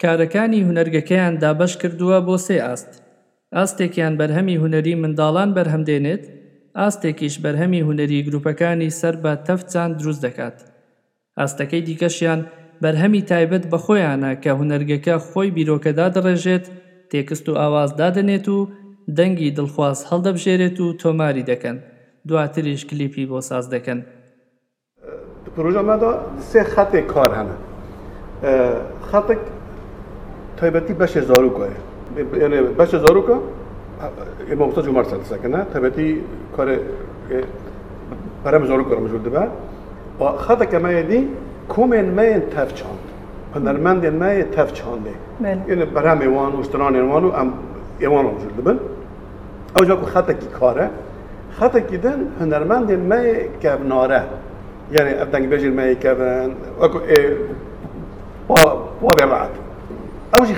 کارەکانی 0.01 0.65
هوەرگەکەیان 0.67 1.33
دابش 1.43 1.73
کردووە 1.81 2.17
بۆ 2.27 2.35
سێ 2.45 2.57
ئاست 2.65 2.91
ئاستێکیان 3.55 4.13
بەرهەمی 4.19 4.59
هوەری 4.63 4.99
منداڵان 5.01 5.49
بەرهەمدێنێت 5.57 6.23
ئاستێکیش 6.79 7.35
بەرهەمی 7.43 7.85
هوەری 7.87 8.19
گروپەکانی 8.27 8.95
سەر 8.99 9.15
بە 9.23 9.33
تەفچان 9.47 9.89
دروست 9.99 10.21
دەکات 10.25 10.57
ئاستەکەی 11.39 11.81
دیکەشیان 11.87 12.41
بەرهەمی 12.83 13.21
تایبەت 13.29 13.63
بە 13.71 13.77
خۆیانە 13.85 14.31
کە 14.43 14.51
هوەرگەکە 14.59 15.15
خۆی 15.27 15.49
بیرۆکەدا 15.55 16.07
دەڕێژێت 16.15 16.65
تێکست 17.11 17.45
و 17.49 17.53
ئاوازدادەنێت 17.61 18.45
و 18.55 18.59
دەنگی 19.17 19.55
دڵخواست 19.57 20.03
هەڵدەبژێرێت 20.09 20.77
و 20.83 20.87
تۆماری 21.01 21.47
دەکەن 21.51 21.77
دواتریش 22.27 22.81
کلیپی 22.89 23.25
بۆ 23.31 23.39
ساز 23.49 23.65
دەکەن 23.73 23.99
پروژه 25.57 25.81
ما 25.81 26.13
سه 26.39 26.63
خط 26.63 26.95
کار 26.95 27.29
هنه 27.33 27.53
خط 29.11 29.31
تایبەتی 30.57 30.93
بەشێ 30.99 31.19
زارروکە 31.27 31.67
بەشە 32.79 32.97
زارروکە 33.05 33.35
ئێمەمستا 34.49 34.81
جومار 34.85 35.05
سەکەە 35.29 35.49
تایبەتی 35.73 36.07
کارە 36.57 36.75
پەرە 38.43 38.57
زۆرکە 38.69 38.95
مەژور 39.05 39.21
دەبە 39.27 39.43
ما 40.19 40.29
مایەدی 40.85 41.21
کۆمێن 41.73 42.07
مەیەن 42.17 42.43
ما 42.55 42.95
هەنەرمەندێن 43.55 44.15
تف 44.55 44.69
چانده 44.77 45.09
یعنی, 45.11 45.61
یعنی, 45.69 45.85
بله. 45.85 46.05
یعنی 46.05 46.21
ایوان 46.21 46.53
و 46.55 46.61
ایوان 47.99 48.25
و 48.25 48.29
ئەم 48.29 48.79
او 49.79 49.85
جا 49.89 49.95
که 49.95 50.05
خط 50.05 50.31
کی 50.31 50.47
کاره؟ 50.47 50.87
خط 51.59 51.75
که 51.89 51.97
دن 52.03 52.19
هەنەرمەندێن 52.39 53.03
مایە 53.11 53.41
کبناره. 53.63 54.21
يعني 54.91 55.21
أبدان 55.21 55.49
بيجي 55.49 55.67
الماي 55.67 55.95
كمان 55.95 56.53
وأكو 56.79 56.99
إيه 56.99 57.37
وضع 59.01 59.25
بعد 59.25 59.49
أو 60.39 60.45
جي 60.45 60.53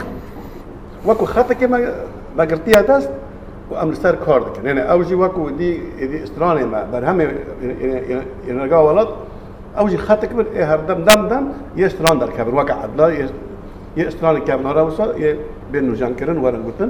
وأكو 1.05 1.25
خطة 1.25 1.53
كما 1.53 1.93
ما 2.37 2.43
قرتيها 2.43 2.81
داست 2.81 3.11
وأمر 3.71 3.93
سر 3.93 4.15
كارد 4.25 4.45
كان 4.57 4.65
يعني 4.65 4.91
أو 4.91 5.03
جي 5.03 5.15
وأكو 5.15 5.49
دي 5.49 5.77
دي 6.07 6.23
استراني 6.23 6.65
ما 6.65 6.87
برهمي 6.93 7.27
ينرجع 8.47 8.79
ولد 8.79 9.07
أو 9.77 9.87
جي 9.87 9.97
خطة 9.97 10.27
كمان 10.27 10.45
إيه 10.55 10.73
هردم 10.75 10.93
دم 11.05 11.27
دم 11.27 11.47
يستران 11.75 12.19
در 12.19 12.29
كابر 12.29 12.55
وقع 12.55 12.73
عدلا 12.73 13.27
يستران 13.97 14.37
كابر 14.43 14.71
هرا 14.71 14.81
وصل 14.81 15.37
بينو 15.71 15.93
جان 15.93 16.13
كرن 16.15 16.37
ورن 16.37 16.63
قلتن 16.63 16.89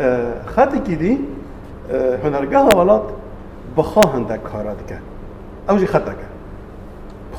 آه، 0.00 0.42
خطة 0.46 0.78
كدي 0.78 1.18
آه، 1.90 2.16
هنرجعها 2.24 2.74
ولد 2.74 3.02
بخواهن 3.76 4.26
دك 4.26 4.40
هرا 4.54 4.74
دكان 4.86 5.00
أو 5.70 5.76
جي 5.76 5.86
كان 5.86 6.02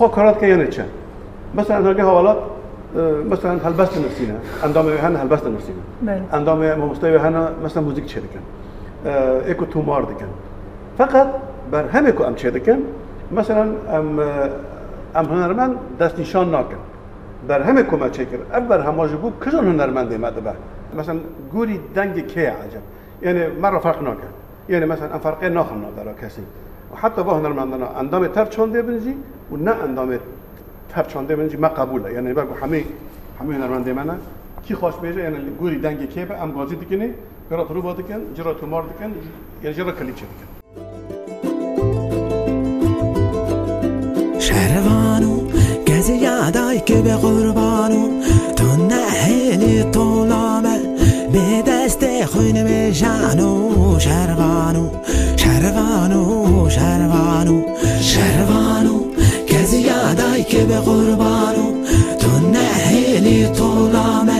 کارات 0.06 0.40
که 0.40 0.48
یا 0.48 0.66
چه، 0.66 0.86
مثلا 1.56 1.94
در 1.94 2.02
حوالات 2.02 2.38
مثلا 3.32 3.52
هلبست 3.52 3.98
نفسینا 3.98 4.34
اندام 4.64 4.90
هن 4.90 5.16
هلبست 5.16 5.44
بله 6.04 6.22
اندام 6.34 6.76
مستوی 6.80 7.16
هن 7.16 7.48
مثلا 7.66 7.84
موزیک 7.84 8.06
چه 8.06 8.20
دکن 8.22 8.40
ایکو 9.48 9.66
تومار 9.66 10.02
دکن 10.02 10.26
فقط 10.98 11.28
بر 11.72 11.88
همه 11.88 12.12
کو 12.12 12.24
ام 12.24 12.36
چه 12.36 12.52
دکن 12.52 12.78
مثلا 13.32 13.62
ام 13.64 14.20
ام 15.16 15.26
هنرمند 15.26 15.76
دست 16.00 16.20
نشان 16.20 16.50
نکن 16.56 16.78
بر 17.48 17.62
همه 17.62 17.84
کو 17.84 17.98
ما 17.98 18.10
چه 18.10 18.26
کرد 18.26 18.40
اول 18.54 18.80
هماج 18.84 19.12
بو 19.12 19.32
کجا 19.46 19.60
هنرمند 19.60 20.14
مدبه 20.14 20.50
مثلا 20.98 21.16
گوری 21.54 21.80
دنگ 21.96 22.28
که 22.28 22.42
عجب 22.42 22.82
یعنی 23.22 23.48
مرا 23.62 23.80
فرق 23.80 24.02
نکن 24.02 24.32
یعنی 24.70 24.86
مثلا 24.86 25.10
ام 25.14 25.20
فرقی 25.20 25.50
ناخن 25.50 25.76
نداره 25.76 26.16
کسی 26.22 26.42
و 26.94 26.96
حتی 26.98 27.24
با 27.24 27.34
هنرمندان 27.38 27.84
اندام 27.98 28.28
تر 28.28 28.46
چانده 28.46 28.82
و 29.52 29.58
نه 29.58 29.72
اندام 29.72 30.10
تر 30.90 31.04
چانده 31.04 31.36
بنزی 31.36 31.58
ما 31.58 31.68
قبوله 31.68 32.14
یعنی 32.14 32.34
بگو 32.34 32.54
همه 32.62 32.84
همه 33.40 33.56
هنرمنده 33.56 33.94
منه 33.94 34.14
کی 34.68 34.76
خواست 34.76 35.02
بیجه 35.02 35.22
یعنی 35.24 35.38
گوری 35.60 35.80
دنگ 35.80 36.10
کیپ 36.10 36.32
ام 36.44 36.52
گازی 36.52 36.76
دکنی 36.76 37.10
تو 37.50 37.74
رو 37.74 37.94
دکن، 37.94 38.22
جرا 38.36 38.54
تومار 38.54 38.84
دکن 38.84 39.12
یعنی 39.64 39.76
جرا 39.78 39.92
کلیچه 39.92 40.24
دکن 40.24 40.60
شهروانو 44.40 45.40
گزی 45.88 46.14
یادای 46.14 46.80
که 46.80 46.96
به 47.02 47.16
قربانو 47.16 48.22
تو 48.58 48.68
نهلی 48.90 49.84
طولامه 49.92 50.98
به 51.34 51.72
دست 51.72 52.26
خونه 52.26 52.64
به 52.64 52.94
شهروانو 52.94 54.90
شەروان 55.68 56.14
و 56.14 56.70
شەروان 56.76 57.48
و 57.48 57.60
شەروان 58.12 58.88
و 58.88 58.98
کە 59.50 59.60
زیادای 59.72 60.44
کە 60.52 60.62
بە 60.70 60.78
قوربان 60.88 61.56
و 61.66 61.68
تو 62.22 62.32
نەهێنی 62.56 63.40
تۆڵامە 63.58 64.40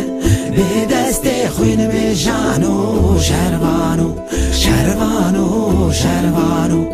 بێدەستێ 0.56 1.42
خوێن 1.56 1.82
بێژان 1.92 2.64
و 2.72 2.76
شەروان 3.28 4.00
و 4.08 4.10
شەروان 4.62 5.36
و 5.46 5.50
شەروان 6.02 6.72
و 6.72 6.86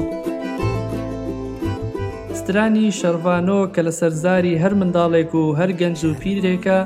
سترانی 2.39 2.91
شەروانۆ 2.99 3.59
کە 3.75 3.81
لە 3.87 3.91
سەرزاری 3.99 4.59
هەر 4.63 4.73
منداڵێک 4.79 5.31
و 5.35 5.45
هەر 5.59 5.71
گەنج 5.81 5.99
و 6.09 6.11
پیرێکە 6.21 6.79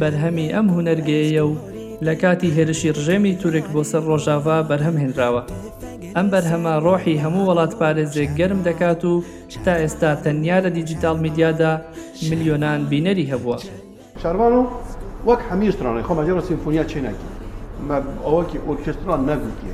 بەرهەمی 0.00 0.52
ئەم 0.54 0.66
هوەرگەیە 0.74 1.44
و 1.50 1.54
لە 2.04 2.14
کاتی 2.22 2.48
هێرشی 2.56 2.94
ڕژێمی 2.98 3.34
تورک 3.40 3.66
بۆ 3.74 3.80
سەر 3.90 4.02
ڕۆژاوا 4.10 4.58
بەرهەم 4.68 4.96
هێنراوە. 5.02 5.42
ئەم 6.16 6.26
بەرهەمە 6.32 6.74
ڕۆحی 6.84 7.20
هەموو 7.24 7.48
وڵات 7.48 7.72
پارێزێک 7.80 8.30
گەرم 8.38 8.60
دەکات 8.68 9.00
و 9.10 9.14
تا 9.64 9.74
ئێستا 9.82 10.10
تەنیا 10.24 10.58
لە 10.64 10.70
دیجیتال 10.76 11.16
میدیادا 11.24 11.72
میلیۆنان 12.30 12.80
بینەری 12.92 13.26
هەبووە. 13.32 13.58
شاربان 14.22 14.52
و 14.58 14.62
وەک 15.28 15.40
هەمیشترانەی 15.50 16.04
خۆمەجێڕ 16.08 16.38
سیمفۆنیا 16.48 16.84
چێ 16.90 16.98
ناکی 17.06 17.26
ئەوەکی 18.26 18.58
ئۆرکستران 18.66 19.20
نەگوتی 19.30 19.70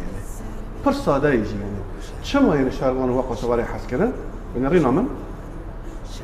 پر 0.84 0.94
سادەی 1.04 1.38
ژێنێ 1.50 1.70
چم 2.26 2.42
وێنە 2.50 2.72
شاربان 2.78 3.08
و 3.10 3.14
وە 3.18 3.22
قۆسەواری 3.28 3.64
حەسکردن 3.72 4.12
بنەڕینا 4.52 4.90
من 4.96 5.06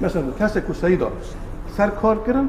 مثل 0.05 0.23
کەسێک 0.39 0.67
و 0.71 0.75
سەیدا 0.83 1.09
سەر 1.77 1.91
کارکردن 2.01 2.47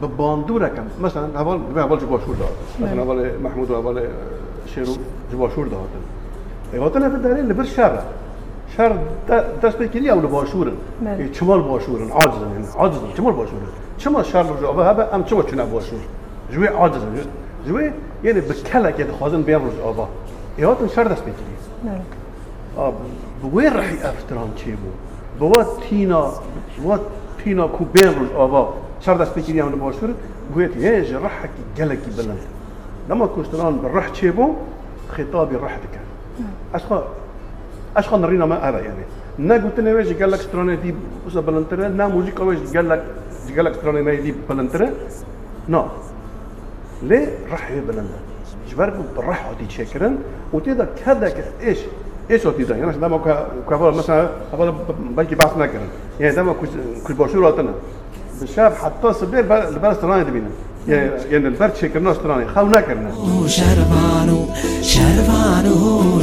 به 0.00 0.06
باندور 0.06 0.62
رکم 0.62 0.82
مثلا 1.02 1.24
اول 1.24 1.58
به 1.74 1.80
اول 1.80 1.96
جباشور 2.00 2.36
داد 2.36 2.52
مثلا 2.80 3.04
بله. 3.04 3.12
اول 3.22 3.38
محمود 3.42 3.70
و 3.70 3.74
اول 3.74 4.00
شیرو 4.66 4.92
جباشور 5.32 5.66
داد 5.66 5.88
ایواتن 6.72 7.02
هفت 7.02 7.22
داره 7.22 7.42
لبر 7.42 7.64
شر 7.64 7.98
شر 8.76 8.96
دست 9.62 9.82
کلی 9.82 10.10
اول 10.10 10.26
باشورن 10.26 10.72
بله. 11.04 11.28
چمال 11.28 11.62
باشورن 11.62 12.10
عاجزن 12.10 12.50
یعنی 12.52 12.66
عاجزن 12.76 12.98
چمال 13.16 13.32
باشورن 13.32 13.60
چمال 13.98 14.22
شر 14.22 14.42
رو 14.42 14.56
جواب 14.60 14.78
هبه 14.80 15.14
ام 15.14 15.24
چما 15.24 15.42
چونه 15.42 15.64
باشور 15.64 15.98
جوی 16.52 16.66
عاجزن 16.66 16.98
جوی 17.66 17.90
یعنی 18.24 18.40
کله 18.40 18.92
که 18.92 19.06
خوازن 19.18 19.42
بیام 19.42 19.64
روز 19.64 19.78
آبا 19.84 20.08
ایواتن 20.56 20.86
شر 20.88 21.04
دست 21.04 21.22
بکنی 21.22 21.32
بله. 21.84 22.90
بوی 23.50 23.66
رحی 23.66 23.96
افتران 24.02 24.50
چی 24.56 24.70
بود 24.70 24.90
بوا 25.38 25.64
تینا 25.88 26.32
بود 26.82 27.00
تینا 27.44 27.68
کو 27.68 27.84
بیام 27.84 28.14
روز 28.18 28.28
آبا، 28.38 28.68
شردا 29.06 29.24
سبيكي 29.24 29.52
ديام 29.52 29.68
نبوشكر 29.68 30.10
قلت 30.56 30.76
يا 30.76 31.02
جرحك 31.04 31.50
قلقي 31.78 31.96
بلن 32.18 32.36
لما 33.10 33.26
كوشتران 33.26 33.76
بالرح 33.76 34.08
تشيبو 34.08 34.48
خطابي 35.16 35.56
رحتك 35.56 35.94
اشقا 36.74 37.08
اشقا 37.96 38.16
نرینا 38.18 38.46
ما 38.46 38.68
هذا 38.68 38.78
يعني 38.80 39.04
نا 39.38 39.54
قلت 39.54 39.80
دی 39.80 39.92
واش 39.92 40.06
بلندتره 40.06 40.26
لك 40.34 40.40
ستروني 40.40 40.76
دي 40.76 40.94
وسا 41.26 41.40
بلنترا 41.40 41.88
نا 41.88 42.06
موزيكا 42.08 42.52
دی 44.04 44.34
بلندتره 44.48 44.92
نه 45.68 45.86
لی 47.02 47.24
لك 47.24 47.60
یه 47.70 47.78
دي 47.80 48.06
جبر 48.70 48.90
بود 48.90 49.06
بر 49.16 49.16
رح 49.16 49.16
بلنترا 49.16 49.16
جبرك 49.16 49.16
بالرح 49.16 49.46
عطي 49.46 49.66
تشكرن 49.66 50.18
وتيدا 50.52 50.86
كذاك 51.06 51.44
ایش 51.60 51.78
ايش 52.30 52.46
عطي 52.46 52.64
ده 52.64 52.76
يعني 52.76 52.92
ده 52.98 53.08
ما 53.08 53.18
كفر 53.70 53.94
مثلا 53.94 54.28
قبل 54.52 54.74
بلكي 55.16 55.34
بحثنا 55.34 55.66
كان 55.66 55.82
يعني 56.20 56.36
ده 56.36 56.42
ما 56.42 56.52
كنت 56.52 56.70
كنت 57.06 57.20
الشاف 58.42 58.78
حطوه 58.84 59.12
صبير 59.12 59.40
لبرا 59.74 59.94
ستراني 59.94 60.24
دبينا 60.24 60.48
يعني 60.88 61.46
البرد 61.48 61.74
شكرنا 61.76 62.12
ستراني 62.14 62.46
خاو 62.46 62.66
ناكرنا 62.66 63.10
شربانو 63.46 64.46
شربانو 64.82 66.22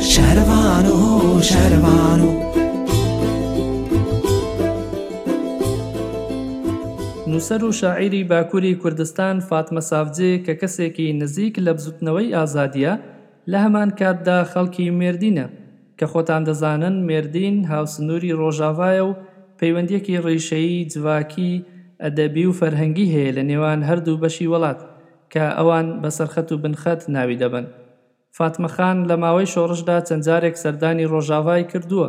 شربانو 0.00 1.40
شربانو 1.40 2.48
نووسەر 7.28 7.62
و 7.62 7.70
شاعیری 7.70 8.24
باکووری 8.24 8.74
کوردستان 8.74 9.40
فاتمە 9.40 9.78
سافجێ 9.80 10.38
کە 10.46 10.50
کەسێکی 10.62 11.00
نزیک 11.12 11.58
لە 11.66 11.72
بزوتنەوەی 11.78 12.34
ئازادیە 12.34 12.98
لە 13.48 13.58
هەمان 13.66 13.90
کاتدا 13.94 14.44
خەڵکی 14.44 14.90
مردینە 15.00 15.48
کە 16.02 16.04
خۆتان 16.06 16.44
دەزانن 16.44 16.92
مردین 17.08 17.64
هاوسنووری 17.64 18.32
ڕۆژاوایە 18.40 19.02
و 19.04 19.10
پەیوەندیەکی 19.60 20.16
ڕیشەیی 20.26 20.88
جواکی 20.94 21.52
ئەدەبی 22.02 22.44
و 22.48 22.52
فەرهەنگی 22.60 23.10
هەیە 23.14 23.30
لە 23.36 23.42
نێوان 23.50 23.80
هەردوو 23.88 24.20
بەشی 24.24 24.50
وڵات 24.54 24.80
کە 25.32 25.44
ئەوان 25.58 25.86
بەسەرخەت 26.02 26.48
و 26.52 26.60
بنخەت 26.62 27.00
ناوی 27.14 27.36
دەبن. 27.42 27.66
فاتمەخان 28.36 28.96
لە 29.10 29.14
ماوەی 29.22 29.50
شۆڕشدا 29.54 29.96
چەندجارێک 30.08 30.56
سەردانی 30.64 31.08
ڕۆژاوای 31.12 31.64
کردووە، 31.72 32.08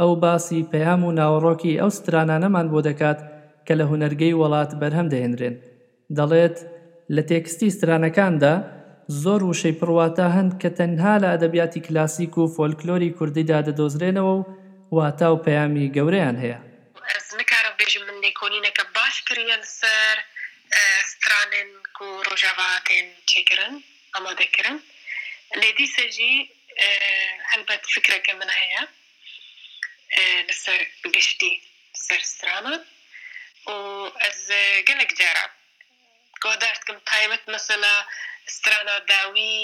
ئەو 0.00 0.12
باسی 0.24 0.66
پەیام 0.72 1.02
و 1.04 1.14
ناوەڕۆکی 1.18 1.78
ئەو 1.80 1.90
سترانانەمان 1.98 2.66
بۆ 2.72 2.80
دەکات 2.88 3.18
کە 3.66 3.72
لە 3.80 3.84
هوەرگەی 3.90 4.38
وڵات 4.40 4.70
بەرهەم 4.80 5.06
دەهێنرێن. 5.12 5.56
دەڵێت 6.16 6.56
لە 7.14 7.22
تێکستی 7.30 7.74
سترانەکاندا 7.76 8.54
زۆر 9.22 9.40
وشەی 9.50 9.78
پڕواتە 9.80 10.26
هەند 10.36 10.52
کە 10.60 10.68
تەنها 10.78 11.14
لە 11.22 11.28
ئەدەبیاتی 11.32 11.80
کلاسیک 11.86 12.34
و 12.38 12.50
فۆلکلۆری 12.54 13.14
کوردیدا 13.18 13.58
دەدۆزرێنەوە 13.66 14.30
و 14.38 14.44
واتاو 14.96 15.36
پەیامی 15.44 15.92
گەورەیان 15.96 16.36
هەیە. 16.44 16.60
zmykar 17.30 17.74
běžím 17.76 18.06
mne 18.12 18.32
koní 18.32 18.60
neka 18.60 18.84
baškrijen 18.84 19.66
ser 19.66 20.24
stranen 21.10 21.68
ku 21.96 22.22
rojavaten 22.22 23.06
çekirin 23.26 23.84
ama 24.12 24.34
dekirin. 24.38 24.82
Ledi 25.56 25.86
seji 25.86 26.48
helbet 27.52 27.82
fikre 27.86 28.22
kemin 28.22 28.48
heye. 28.48 28.82
لسر 30.48 30.80
قشتي 31.14 31.52
سر 32.06 32.20
سترانا 32.32 32.84
وأز 33.66 34.46
قلق 34.88 35.10
جارة 35.20 35.44
قهدرت 36.40 36.84
كم 36.84 36.98
تايمت 36.98 37.42
مثلا 37.50 38.06
سترانا 38.46 38.98
داوي 38.98 39.54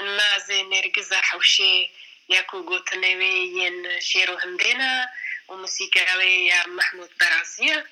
نازي 0.00 0.62
نرقزة 0.62 1.20
حوشي 1.20 1.90
ياكو 2.28 2.66
قوتنوي 2.68 3.36
ين 3.60 4.00
شيرو 4.00 4.36
هندينا 4.36 5.12
وموسيقاوية 5.50 6.66
محمود 6.66 7.10
برازية 7.20 7.86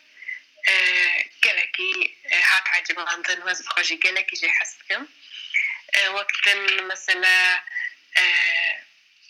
آه، 0.69 1.25
قالكي 1.45 2.15
آه، 2.27 2.35
هات 2.35 2.69
عجب 2.69 2.99
عندن 3.01 3.43
وزب 3.43 3.67
خوشي 3.69 3.97
قالكي 3.97 4.37
جي 4.37 4.51
حسكم 4.51 5.07
آه، 5.95 6.11
وقت 6.11 6.49
مثلا 6.81 7.63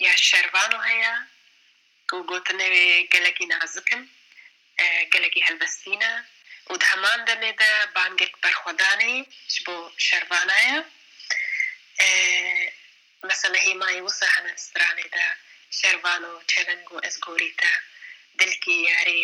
يا 0.01 0.17
شربانو 0.17 0.79
هيا 0.79 1.27
وقوتنا 2.13 2.65
قالكي 3.13 3.47
نازكم 3.47 4.07
قالكي 5.13 5.43
هلبستينا 5.45 6.25
ودهمان 6.71 7.25
دمي 7.25 7.41
دمه 7.41 7.51
ده 7.53 7.85
بانگك 7.87 8.31
برخودانه 8.43 9.27
شبو 9.49 9.91
شروانه 9.99 10.85
مثلا 13.25 13.59
هي 13.61 13.75
ما 13.75 13.91
يوصى 13.91 14.27
هنا 14.31 14.55
استرانه 14.55 15.03
ده 15.03 15.37
شروانو 15.71 16.43
چلنگو 16.53 16.99
ازگوريتا 17.07 17.73
دلکی 18.39 18.75
یاری 18.91 19.21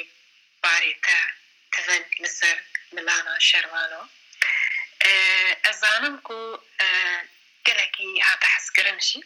باری 0.64 0.94
تا 1.06 1.18
تەەن 1.74 2.04
لەسەر 2.22 2.56
ملانە 2.94 3.34
شەروانە 3.48 4.00
ئەزانم 5.64 6.14
آه، 6.20 6.24
کو 6.26 6.38
گەلێکی 7.66 8.10
آه، 8.18 8.24
هاتە 8.28 8.46
حەسکردنشی 8.54 9.20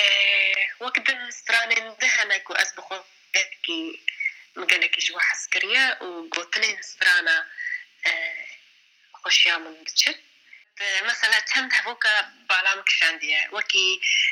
آه، 0.00 0.62
وەک 0.84 0.96
دسترانێن 1.06 1.86
دەهەنێک 2.02 2.46
و 2.48 2.58
ئەس 2.60 2.70
بخۆ 2.76 2.98
گەلکی 3.36 3.80
گەلێکی 4.70 5.04
ژوە 5.06 5.20
حەسکریە 5.28 5.86
و 6.06 6.10
گوتنێن 6.34 6.78
سترانە 6.90 7.36
خۆشییا 9.22 9.56
من 9.64 9.76
مثلا 11.02 11.40
چند 11.54 11.70
هفوكا 11.74 12.20
بالام 12.48 12.82
کشاندیه 12.88 13.40
وكي 13.54 13.88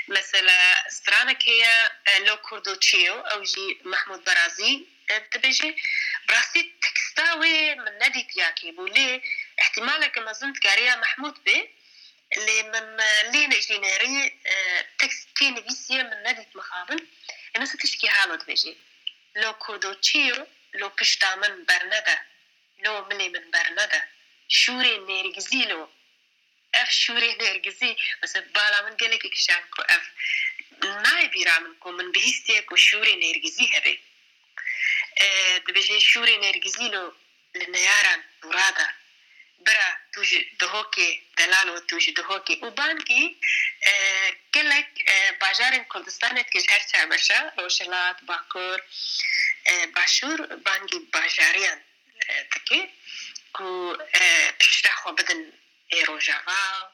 مثلا 0.09 0.59
سترانك 0.89 1.49
هي 1.49 1.65
اه، 1.65 2.19
لو 2.19 2.37
كردو 2.37 2.75
تشيو 2.75 3.15
او 3.21 3.43
جي 3.43 3.81
محمود 3.85 4.25
برازي 4.25 4.85
تبجي 5.33 5.69
اه، 5.69 5.75
براسي 6.29 6.73
تكستاوي 6.83 7.75
من 7.75 7.99
نادي 7.99 8.23
تياكي 8.23 8.71
بولي 8.71 9.23
احتمالك 9.61 10.19
ما 10.19 10.33
زنت 10.33 10.59
كاريا 10.59 10.97
محمود 10.97 11.45
بي 11.45 11.69
اللي 12.37 12.63
من 12.63 12.97
لين 13.33 13.51
جينيري 13.51 14.39
تكستين 14.99 15.63
فيسيا 15.63 16.03
من 16.03 16.23
نادي 16.23 16.47
مخابن 16.55 17.07
انا 17.57 17.65
ستشكي 17.65 18.09
هالو 18.09 18.35
تبجي 18.35 18.77
لو 19.37 19.53
كردو 19.55 19.93
تشيو 19.93 20.47
لو 20.75 20.89
بشتا 20.89 21.35
من 21.35 21.65
برندا 21.65 22.19
لو 22.85 23.05
ملي 23.05 23.29
من 23.29 23.51
برندا 23.51 24.05
شوري 24.49 24.99
نيرجزيلو 24.99 25.89
اف 26.83 26.91
شوره 26.91 27.37
نرگزی 27.41 27.97
مثلا 28.23 28.43
بالا 28.55 28.83
من 28.83 28.97
گله 28.97 29.19
که 29.19 29.29
کشان 29.29 29.61
کو 29.71 29.83
اف 29.89 30.03
نای 30.83 31.45
من 31.61 31.75
کو 31.81 31.93
من 31.93 32.13
بهیستی 32.13 32.61
کو 32.63 32.77
شوره 32.77 33.15
نرگزی 33.15 33.67
هبه 33.75 33.99
دبیجه 35.69 36.01
شوری 36.01 36.37
نرگزی 36.39 36.89
نو 36.89 37.13
لنیاران 37.55 38.23
برادا 38.43 38.87
برا 39.67 39.89
توج 40.13 40.45
دهوکی 40.59 41.23
دلالو 41.37 41.75
و 41.77 41.81
توج 41.81 42.11
دهوکی 42.11 42.55
و 42.63 42.71
بانکی 42.71 43.37
گلک 44.55 44.87
باجارن 45.41 45.87
کردستانت 45.95 46.51
که 46.51 46.63
هر 46.95 47.07
باشه 47.07 47.53
روشلات 47.59 48.17
باکور 48.27 48.81
باشور 49.97 50.47
بانگی 50.57 50.99
باجاریان 51.13 51.81
تکی 52.53 52.89
کو 53.53 53.97
پشتخوا 54.61 55.13
بدن 55.13 55.43
era 55.91 56.19
Javal, 56.21 56.91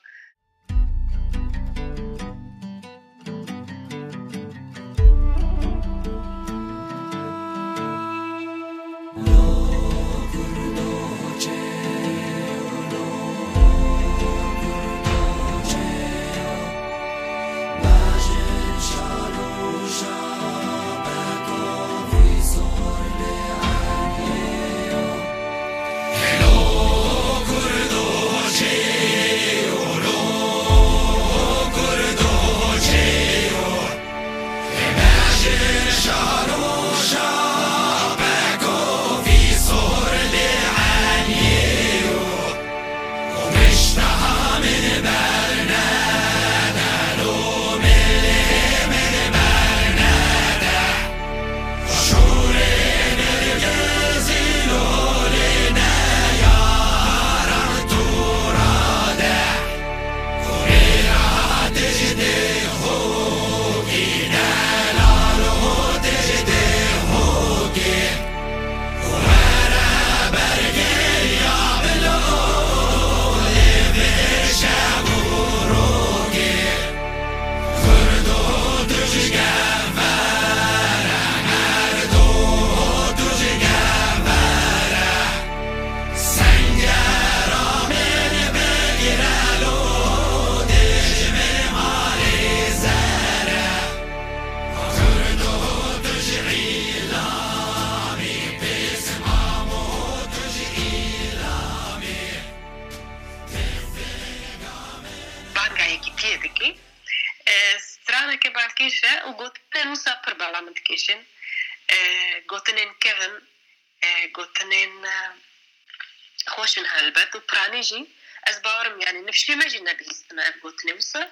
شما 119.34 119.64
جنا 119.68 119.92
بهستم 119.92 120.38
ام 120.40 120.54
گوتنی 120.62 120.92
وسا 120.92 121.22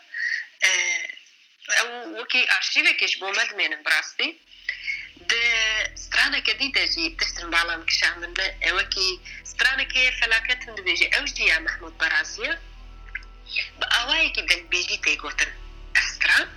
او 1.79 1.88
وکی 2.23 2.41
ارشیوه 2.57 2.93
کش 3.01 3.15
بومد 3.23 3.51
منم 3.55 3.83
براستی 3.83 4.29
ده 5.31 5.38
سترانه 6.05 6.41
کدی 6.47 6.69
ده 6.73 6.87
جی 6.95 7.17
تشتن 7.21 7.51
بالام 7.51 7.87
کشام 7.87 8.19
من 8.21 8.35
وکی 8.79 9.21
سترانه 9.51 9.85
که 9.85 10.12
فلاکت 10.21 10.62
اند 10.69 10.81
بیجی 10.81 11.07
او 11.17 11.25
جیا 11.25 11.59
محمود 11.61 11.99
برازیه 11.99 12.59
با 13.81 13.87
اوایی 14.01 14.31
که 14.31 14.43
دل 14.43 14.61
بیجی 14.73 14.99
تیگوتن 15.05 15.53
استران 15.97 16.49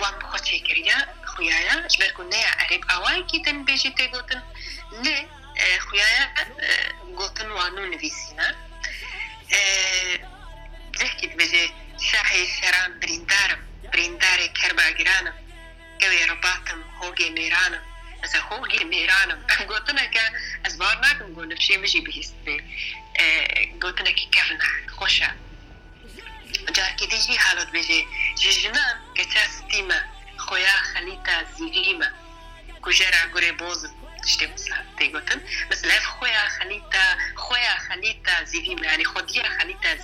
وام 0.00 0.16
خوشی 0.30 0.60
کریا 0.60 0.98
خویایا 1.32 1.74
جبر 1.92 2.08
کنه 2.12 2.42
عرب 2.60 2.82
اوایی 2.90 3.22
که 3.30 3.38
دل 3.38 3.58
بیجی 3.68 3.90
تیگوتن 3.90 4.42
نه 5.04 5.28
خویایا 5.86 6.22
گوتن 7.18 7.48
وانو 7.48 7.86
نویسینا 7.86 8.65
زەکی 11.00 11.26
بێ 11.38 11.46
ساحی 12.10 12.44
سەران 12.58 12.90
بریندارم 13.02 13.60
بریندارێک 13.92 14.52
کەرباگرانم 14.60 15.36
گەوێ 16.00 16.22
ڕباتم 16.30 16.80
هۆگێ 17.00 17.28
مێرانم 17.38 17.84
ئەسە 18.22 18.38
هۆگێ 18.50 18.82
مێرانم 18.92 19.40
ئەم 19.50 19.62
گوتنەکە 19.70 20.26
ئەس 20.64 20.74
باوار 20.80 20.98
ناکەم 21.06 21.28
گۆ 21.36 21.42
نەفشێ 21.50 21.76
مژی 21.82 22.00
بهست 22.06 22.34
بێ 22.44 22.56
گوتنێکی 23.82 24.26
کەفنا 24.34 24.66
خۆشە 24.96 25.30
که 26.98 27.06
دیژی 27.12 27.36
حالت 27.44 27.68
بێژێ 27.74 28.00
ژژنان 28.42 28.96
کە 29.16 29.24
چا 29.32 29.42
خویا 30.46 30.76
خلیت 30.90 31.26
خەلیتا 31.26 31.36
زیریمە 31.56 32.08
کجرا 32.84 33.22
گره 33.34 33.52
بۆزم 33.60 33.94
اشتمس 34.26 34.66
تيغوتن 34.98 35.40
بس 35.70 35.84
لاف 35.84 36.04
خويا 36.04 36.48
خليتا 36.48 37.04
خويا 37.36 37.78
خليتا 37.88 38.42
زيفيما 38.44 38.86
يعني 38.86 39.04
خديا 39.04 39.48
خليتا 39.48 39.98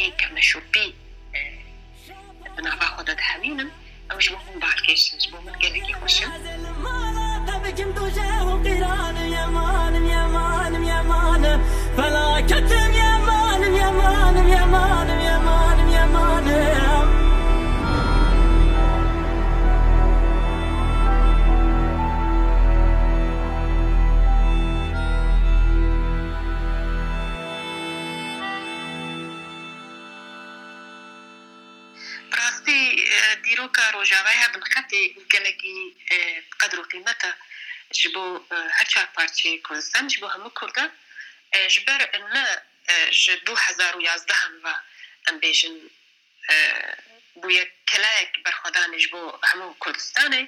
هاتی 39.31 39.61
کنسن 39.61 40.07
جبو 40.07 40.27
همو 40.27 40.49
کرده 40.49 40.89
جبر 41.67 42.09
ام 42.13 42.37
آه، 42.89 43.09
جدو 43.09 43.55
هزار 43.55 43.97
و 43.97 44.01
یازده 44.01 44.33
هم 44.33 44.59
و 44.63 44.73
ام 45.27 45.39
بیشن 45.39 45.75
آه، 45.77 46.93
بو 47.35 47.51
یک 47.51 47.69
کلایک 47.87 48.29
برخوادان 48.45 48.97
جبو 48.97 49.39
همو 49.43 49.75
کردستانه 49.85 50.47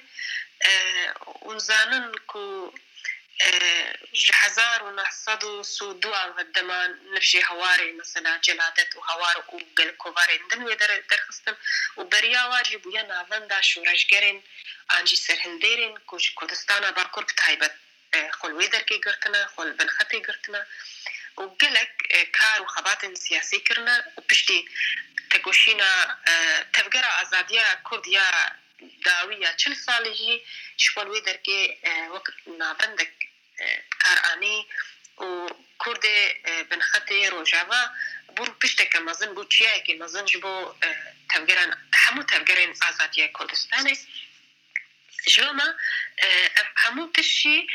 اون 1.40 1.58
زانن 1.58 2.12
کو 2.26 2.72
جهزار 4.12 4.82
و 4.82 4.90
نحصد 4.90 5.44
و 5.44 5.62
سودو 5.62 6.10
آن 6.10 6.30
و 6.30 6.44
دمان 6.44 7.00
نفشی 7.14 7.40
هواری 7.40 7.92
مثلا 7.92 8.38
جلادت 8.38 8.96
و 8.96 9.00
هوار 9.00 9.34
و 9.52 9.60
گل 9.78 9.90
کواری 9.90 10.38
اندنوی 10.42 10.76
درخستم 11.10 11.56
و 11.96 12.04
بری 12.04 12.36
آواجی 12.36 12.76
بویا 12.76 13.02
ناوان 13.02 13.46
دا 13.46 13.62
شورش 13.62 14.06
آنجی 14.90 15.16
سرهندیرین 15.16 15.96
کوش 15.96 16.34
کردستان 16.36 16.90
برکر 16.90 17.22
بتایبت 17.24 17.74
خۆلوێ 18.38 18.66
دەرگی 18.74 18.98
خل 19.22 19.34
خۆل 19.54 19.68
بنخەتی 19.78 20.20
گرتنە 20.26 20.62
و 21.40 21.42
گلک 21.60 21.92
کار 22.38 22.58
و 22.62 22.70
خەباتن 22.74 23.14
سیاسی 23.26 23.58
کرنا، 23.66 23.96
و 24.16 24.20
پشتی 24.30 24.58
تەگۆشینە 25.32 25.90
تەفگەرە 26.76 27.10
ئازادیە 27.18 27.66
کوردیارە 27.88 28.44
داویە 29.06 29.50
چل 29.60 29.74
ساڵیژی 29.86 30.34
شخۆلوێ 30.84 31.20
دەرگێ 31.28 31.60
وەک 32.14 32.26
کار 32.52 33.06
کارانی 34.02 34.58
و 35.26 35.28
کورد 35.82 36.04
برو 38.38 38.52
پشتی 38.62 38.86
که 38.92 38.98
مزن 38.98 39.30
مەزن 39.36 39.46
چیه 39.54 39.72
چیەکی 39.84 39.94
مزن 40.02 40.26
بۆ 40.44 40.54
تەفگەران 41.32 41.70
هەموو 42.02 42.24
تەفگەرێن 42.32 42.72
ئازادیە 42.84 43.26
کوردستانێک 43.36 44.00
جوما 45.28 45.48
اليوم 45.62 45.76
آه، 46.22 46.50
همو 46.76 47.02
آه، 47.04 47.12
تاثير 47.14 47.66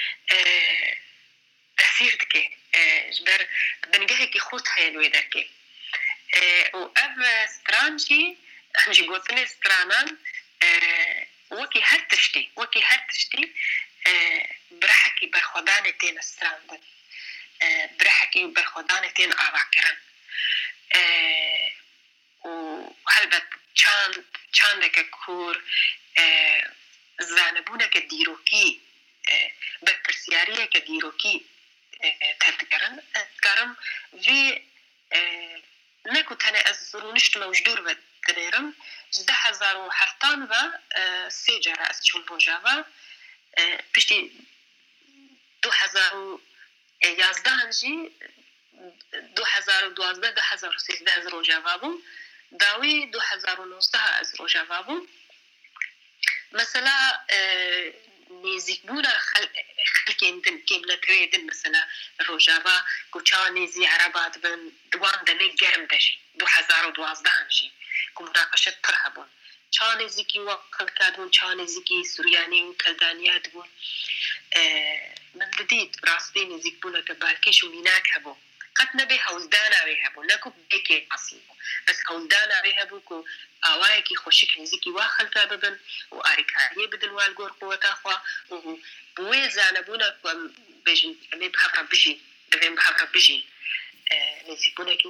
تحسيرتك 1.78 2.52
آه، 2.76 3.10
جبر 3.10 3.46
كي 4.26 4.40
خوت 4.40 4.68
هاي 4.70 4.88
الويدك 4.88 5.48
و 6.74 6.86
اف 6.98 7.50
سترانجي 7.50 8.38
همجي 8.78 9.06
قوتني 9.06 9.46
سترانان 9.46 10.18
وكي 11.52 11.82
هر 11.84 12.00
تشتي 12.00 12.52
وكي 12.56 12.84
هر 12.84 13.00
تشتي 13.10 13.52
برحكي 14.72 15.26
برخودان 15.26 15.98
تين 15.98 16.22
ستراندن 16.22 16.82
برحكي 18.00 18.46
برخودان 18.48 19.14
تين 19.14 19.34
آواكرن 19.34 19.98
و 22.46 22.86
هلبت 23.10 23.48
چاند 23.76 24.22
چاندك 24.60 25.00
كور 25.10 25.64
زنبونه 27.19 27.89
که 27.89 27.99
دیروکی 27.99 28.82
به 29.82 29.93
پرسیاریه 30.05 30.67
که 30.67 30.79
دیروکی 30.79 31.45
تدگرن 32.39 33.01
و 33.55 33.75
وی 34.13 34.62
نکو 36.05 36.36
تنه 36.36 36.63
از 36.65 36.75
زرونشت 36.75 37.38
موجدور 37.38 37.93
بە 37.93 37.95
دنیرم 38.32 38.75
جده 39.12 39.34
هزار 39.34 39.75
و 39.77 39.88
و 40.49 40.71
سی 41.29 41.60
جره 41.60 41.82
از 41.84 42.05
چون 42.05 42.23
و 42.63 42.84
پیشتی 43.91 44.47
دو 45.62 45.69
هزار 45.71 46.15
و 46.15 46.41
هنجی 47.45 48.12
دو 49.36 49.43
هزار 49.45 49.84
و 49.88 49.89
دوازده 49.89 50.32
دو 50.32 50.41
هزار 50.43 50.75
و 50.75 50.79
سیزده 50.79 51.12
از 51.12 51.23
داوی 52.60 53.05
دو 53.05 53.19
هزار 53.19 53.60
و 53.62 55.05
مثلا 56.52 57.12
آه، 57.30 57.92
نزیک 58.44 58.82
خل 58.90 59.46
نێزیکبووە 59.56 59.86
خەکێندن 60.06 60.58
کێم 60.68 60.84
لە 60.90 60.96
دن 61.34 61.44
مثلا 61.52 61.82
ڕۆژاوا 62.28 62.78
کوچا 63.14 63.40
نێزی 63.58 63.86
عربات 63.96 64.34
بن 64.44 64.60
دوان 64.94 65.20
دەمێ 65.28 65.50
گەرم 65.62 65.84
دەژی 65.92 66.14
2012 66.40 67.30
هەژی 67.38 67.70
کومراقەشت 68.18 68.76
پڕ 68.84 68.96
هەبوون 69.04 69.30
چانێزیکی 69.76 70.40
وە 70.48 70.56
قەلکبوون 70.76 71.30
چانێزیکی 71.38 72.10
سوریانی 72.14 72.62
و 72.64 72.76
کەلدانیات 72.82 73.46
بون 73.54 73.70
آه، 74.60 75.08
من 75.38 75.52
بدیت 75.60 75.94
راستی 76.10 76.46
نزیک 76.46 76.76
که 77.08 77.14
بالکش 77.14 77.64
و 77.64 77.70
میناک 77.72 78.06
هەبوو 78.16 78.36
قەت 78.77 78.91
نەبێ 78.99 79.17
هەوزدا 79.27 79.63
ناوێ 79.75 79.95
هەبوو 80.03 80.27
نەکو 80.32 80.49
بێکێ 80.69 80.97
عسی 81.15 81.39
بەس 81.86 81.99
هەوزدا 82.08 82.41
ناوێ 82.53 82.71
هەبوو 82.79 82.99
و 83.13 83.17
ئاوایەکی 83.65 84.19
خۆشک 84.23 84.51
نزیکی 84.62 84.89
وا 84.97 85.05
خەلتا 85.15 85.43
ببن 85.51 85.75
و 86.13 86.17
ئاریکاریە 86.27 86.86
بدنوال 86.93 87.32
گۆر 87.39 87.51
قوتاخوا 87.60 88.15
بۆیە 89.15 89.47
زانەبووە 89.58 90.08
بێژن 90.86 91.13
ئەمێ 91.32 91.47
بحقا 91.53 91.84
بژین 91.91 92.17
دەبێن 92.51 92.73
بحقا 92.79 93.05
آه، 93.08 93.12
بژین 93.15 93.41
نزیکبوونێکی 94.49 95.08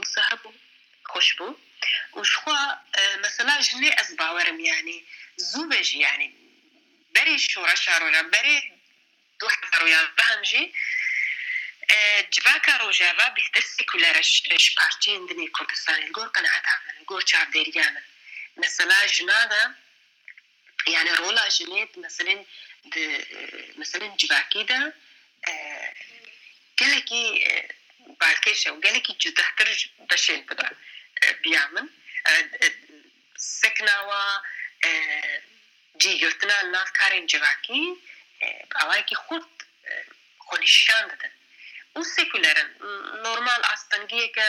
خوش 1.12 1.28
بو 1.38 1.48
و 1.50 1.54
شخوا 1.54 1.56
وشخوا 2.20 2.58
آه، 2.76 3.16
مەسەلا 3.26 3.56
ژنێ 3.68 3.92
ئەس 4.00 4.10
باوەرم 4.22 4.60
يعني 4.72 4.98
زو 5.04 5.46
زوو 5.52 5.70
بێژی 5.72 5.98
یانی 6.06 6.30
شورا 7.52 7.76
شارو 7.76 7.76
شارۆژە 7.86 8.24
بەری 8.34 8.58
دو 9.40 9.46
حفر 9.56 9.82
و 9.86 9.88
بهم 9.88 10.10
هەمژی 10.32 10.66
جوکا 12.36 12.76
جوا 12.98 13.28
بهتر 13.38 13.62
سکولرش 13.76 14.34
اش 14.56 14.66
پارچه 14.78 15.10
اندنی 15.18 15.48
سالی 15.86 16.08
گور 16.16 16.28
قناعت 16.36 16.66
عمل 16.74 16.98
گور 17.10 17.22
چاب 17.30 17.48
دیری 17.54 17.74
عمل 17.88 18.02
مثلا 18.64 18.98
جنادا 19.16 19.64
یعنی 20.96 21.10
رولا 21.22 21.46
جنید 21.58 21.92
مثلا 22.06 22.36
مثلا 23.82 24.08
جوکی 24.22 24.62
دا 24.70 24.82
گلکی 26.80 27.22
بارکش 28.22 28.62
او 28.68 28.76
گلکی 28.86 29.14
جده 29.24 29.46
تر 29.58 29.68
بشین 30.10 30.42
بدا 30.50 30.68
بیامن 31.44 31.88
سکنوا 33.62 34.24
جی 36.02 36.12
گرتنا 36.22 36.56
ناف 36.74 36.90
کارین 37.00 37.26
جوکی 37.32 37.82
اوائی 38.82 39.04
که 39.04 39.16
خود 39.16 39.46
خونشان 40.38 41.08
دادن 41.08 41.32
و 42.00 42.04
سکولرن 42.04 42.74
نورمال 43.24 43.60
استنگیه 43.64 44.28
که 44.28 44.46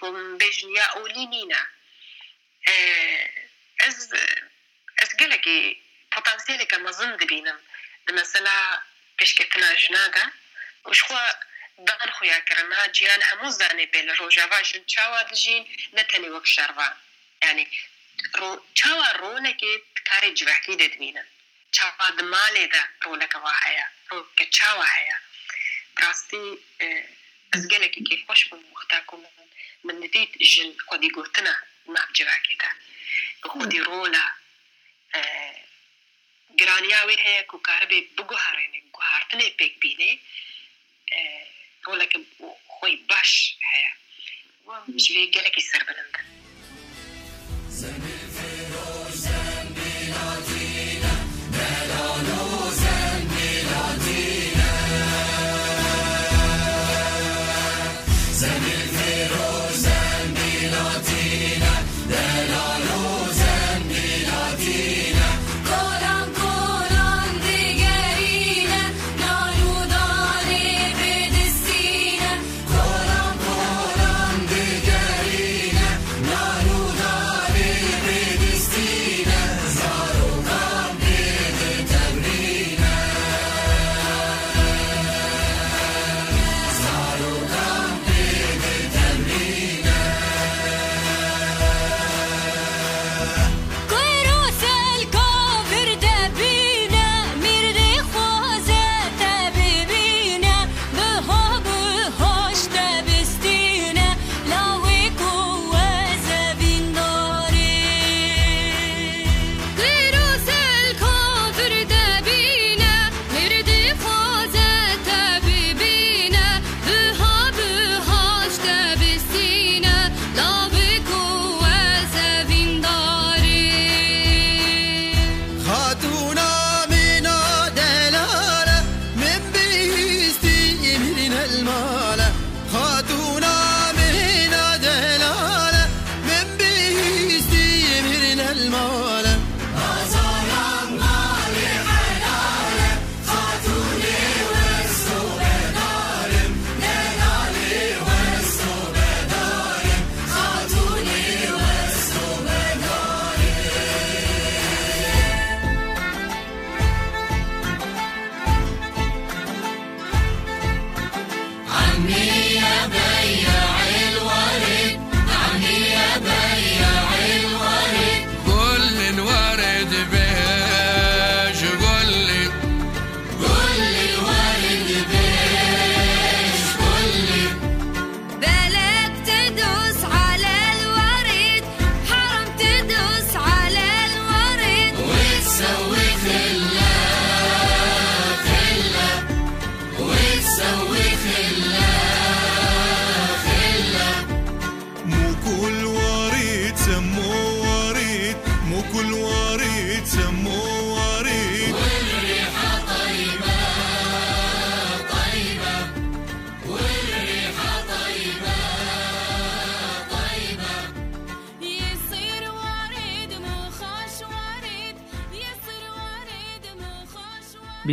گم 0.00 0.38
بجن 0.38 0.68
یا 0.68 0.92
اولی 0.96 1.26
نینا 1.26 1.66
از 3.86 4.14
از 4.98 5.16
که 5.44 5.76
پتانسیلی 6.10 6.66
که 6.66 6.76
مزن 6.76 7.16
دبینم 7.16 7.60
ده 8.06 8.12
مثلا 8.12 8.78
پشکتنا 9.18 9.74
جنادا 9.74 10.30
وش 10.84 11.02
خواه 11.02 11.38
دان 11.86 12.10
خویا 12.10 12.40
کرن 12.40 12.72
ها 12.72 12.86
جیان 12.88 13.22
همو 13.22 13.50
زانه 13.50 13.86
بیل 13.86 14.10
رو 14.10 14.28
جاوا 14.28 14.62
جن 14.62 14.84
چاوا 14.84 15.22
دجین 15.22 15.66
نتنی 15.92 16.28
وک 16.28 16.46
شروا 16.46 16.88
یعنی 17.42 17.68
رو 18.34 18.64
چاوا 18.74 19.10
رو 19.12 19.38
لگی 19.38 19.82
کاری 20.10 20.34
جوهکی 20.34 20.76
ددمینن 20.76 21.26
چاوا 21.70 22.10
دماله 22.18 22.66
ده 22.66 22.84
رو 23.02 23.16
لگا 23.16 23.40
واحیا 23.40 23.84
رو 24.10 24.26
که 24.36 24.46
چاوا 24.46 24.84
هیا 24.96 25.16
راستی 25.98 26.58
از 27.52 27.68
گلکی 27.68 28.04
که 28.04 28.18
خوش 28.26 28.44
بم 28.48 28.58
مختا 28.70 29.02
من 29.84 29.94
ندید 29.96 30.38
جل 30.42 30.72
خودی 30.86 31.10
گوتنه 31.10 31.56
ما 31.86 32.00
که 32.14 32.26
تا 33.42 33.48
خودی 33.48 33.80
رولا 33.80 34.26
گرانیاوی 36.58 37.16
هیا 37.18 37.42
کار 37.42 37.60
کاربه 37.60 38.00
بگوهارینه 38.18 38.82
هرتنه 39.00 39.50
پیک 39.50 39.78
بینه 39.80 40.18
رولا 41.84 42.04
که 42.04 42.20
خوی 42.66 42.96
باش 42.96 43.56
هیا 43.72 43.92
و 44.66 44.96
جوی 44.96 45.26
گلکی 45.26 45.60
سر 45.60 45.78
بلنده 45.84 46.45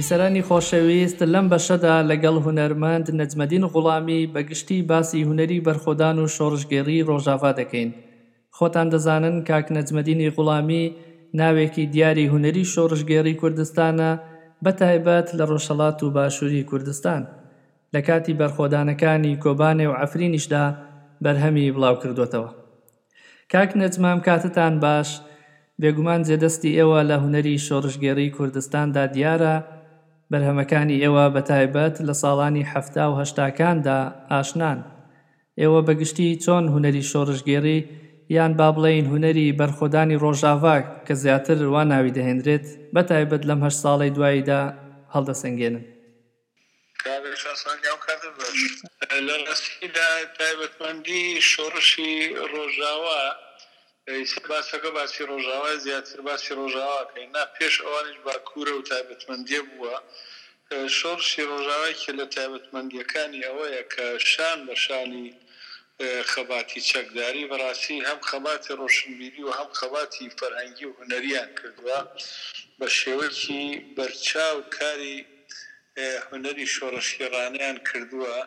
بیسەرانی 0.03 0.43
خۆشەویست 0.49 1.19
لەم 1.33 1.45
بەشەدا 1.53 1.95
لەگەڵ 2.11 2.35
هوەرمەند 2.45 3.07
نەجمەدین 3.19 3.63
غوڵامی 3.73 4.21
بەگشتی 4.33 4.79
باسی 4.89 5.21
هوەری 5.29 5.63
بەرخۆدان 5.67 6.15
و 6.23 6.31
شۆڕژگەری 6.35 7.05
ڕۆژاوا 7.09 7.51
دەکەین. 7.59 7.89
خۆتان 8.57 8.87
دەزانن 8.93 9.35
کاک 9.49 9.67
نەجمەدینی 9.77 10.29
غوڵامی 10.35 10.83
ناوێکی 11.39 11.85
دیاری 11.93 12.29
هوەری 12.31 12.65
شۆڕژگەری 12.73 13.33
کوردستانە 13.41 14.11
بەتایبەت 14.65 15.27
لە 15.37 15.43
ڕۆژەڵات 15.51 15.97
و 16.03 16.07
باشووری 16.17 16.63
کوردستان. 16.69 17.21
لە 17.93 17.99
کاتی 18.07 18.33
بەرخۆدانەکانی 18.39 19.33
کۆبانێ 19.43 19.85
و 19.91 19.97
ئەفرینیشدا 20.01 20.63
بەرهەمی 21.23 21.73
بڵاو 21.75 21.95
کردوتەوە. 22.03 22.49
کاک 23.53 23.69
نەجمام 23.81 24.19
کاتتان 24.27 24.73
باش، 24.85 25.09
بێگومان 25.81 26.21
جێدەستی 26.27 26.71
ئێوە 26.77 26.99
لە 27.09 27.15
هوەری 27.23 27.55
شۆڕژگەری 27.67 28.29
کوردستاندا 28.37 29.05
دیارە، 29.15 29.55
بەرهەمەکانی 30.33 31.01
ئێوە 31.03 31.25
بەتایبەت 31.35 31.95
لە 32.07 32.13
ساڵانی 32.21 32.67
هەفتا 32.71 33.05
و 33.09 33.17
هەشتاکاندا 33.21 33.97
ئاشنان 34.31 34.79
ئێوە 35.61 35.79
بەگشتی 35.87 36.39
چۆن 36.43 36.65
هوەری 36.73 37.07
شۆڕژگێری 37.11 37.79
یان 38.37 38.51
با 38.59 38.69
بڵین 38.75 39.05
هوەری 39.11 39.55
بەرخۆدانی 39.59 40.19
ڕۆژاواک 40.23 40.85
کە 41.05 41.13
زیاتر 41.23 41.57
وا 41.73 41.83
ناوی 41.91 42.15
دەهێنرێت 42.17 42.65
بەتایبەت 42.95 43.41
لەم 43.49 43.59
هەر 43.65 43.73
ساڵی 43.81 44.11
دواییدا 44.15 44.61
هەڵدەسەنگێنن 45.13 45.83
لە 49.27 49.35
ڕاستیدا 49.47 50.09
تایبەتمەندی 50.39 51.23
شۆڕشی 51.51 52.13
ڕۆژاوا 52.53 53.19
باسەکە 54.47 54.89
باسی 54.99 55.23
ڕۆژاوای 55.31 55.77
زیاتر 55.85 56.21
باسی 56.27 56.53
ڕۆژاواکەین 56.59 57.29
نا 57.37 57.43
پێش 57.59 57.75
ئەوانش 57.85 58.17
باکوورە 58.25 58.73
و 58.79 58.83
تایبەتمەندی 58.91 59.59
بووە 59.69 59.95
شۆڕشی 60.99 61.43
ڕۆژاوایکی 61.51 62.11
لە 62.19 62.25
تایبەتمەندیەکانی 62.35 63.45
ئەوەیە 63.47 63.83
کە 63.93 64.05
شان 64.31 64.59
بە 64.67 64.75
شانی 64.85 65.27
خەباتی 66.31 66.81
چەکداری 66.91 67.49
بەڕاستی 67.51 67.97
هەم 68.09 68.19
خەباتی 68.29 68.73
ڕۆشنبیری 68.81 69.41
و 69.45 69.51
هەم 69.59 69.69
خەباتی 69.79 70.33
فەرهەنگی 70.37 70.85
و 70.87 70.93
هوەریان 70.99 71.49
کردووە 71.59 71.99
بە 72.79 72.87
شێوەیەکی 72.99 73.63
بەرچاو 73.97 74.57
کاری 74.77 75.17
هوەری 76.31 76.65
شۆڕشیڕانیان 76.75 77.77
کردووە 77.89 78.37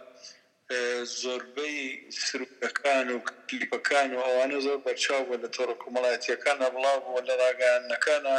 زۆربەی 1.21 1.77
سرو 2.25 2.47
کەکان 2.63 3.09
و 3.15 3.19
کلیپەکان 3.49 4.11
و 4.15 4.21
ئەوانە 4.27 4.59
زۆر 4.67 4.79
بەرچاو 4.87 5.25
بە 5.31 5.37
لە 5.43 5.49
تۆڕ 5.55 5.71
کومەڵاتیەکانە 5.83 6.69
بڵاو 6.75 7.01
بۆ 7.05 7.17
لە 7.29 7.35
ڕاگەیانەکانە 7.43 8.37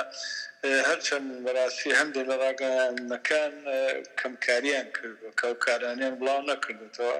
هەرچەند 0.87 1.27
بەڕاستی 1.45 1.97
هەندێک 1.99 2.25
لە 2.31 2.35
ڕاگەیانەکان 2.43 3.53
کەمکاریان 4.19 4.87
کرد 4.95 5.19
کەو 5.39 5.53
کارانیان 5.65 6.15
بڵاو 6.21 6.41
نەکردێتەوە 6.51 7.17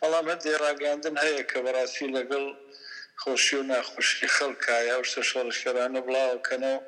بەڵام 0.00 0.26
هەندێ 0.32 0.52
ڕاگەاندن 0.64 1.16
هەیە 1.24 1.42
کە 1.50 1.58
بەڕاستی 1.64 2.12
لەگەڵ 2.16 2.46
خۆشی 3.22 3.56
و 3.58 3.62
ناخۆشی 3.70 4.28
خەڵکایە 4.36 4.94
و 4.98 5.04
شتە 5.10 5.22
شۆڕشکەرانە 5.30 6.00
بڵاوکەنەوە 6.06 6.80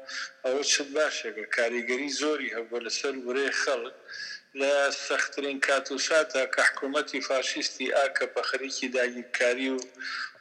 ئەوە 0.47 0.63
چ 0.71 0.75
باشێکە 0.95 1.45
کاریگەری 1.57 2.15
زۆری 2.21 2.55
هەبوو 2.57 2.85
لەسەر 2.87 3.15
ورێ 3.27 3.47
خەڵک. 3.63 3.95
لە 4.61 4.75
سەختترین 5.07 5.59
کاتوشاتە 5.67 6.43
کە 6.55 6.61
حکوومەتی 6.69 7.21
فاشیستی 7.29 7.95
ئاکە 7.97 8.27
بە 8.35 8.43
خەریکی 8.49 8.89
داگیرکاری 8.97 9.69
و 9.77 9.79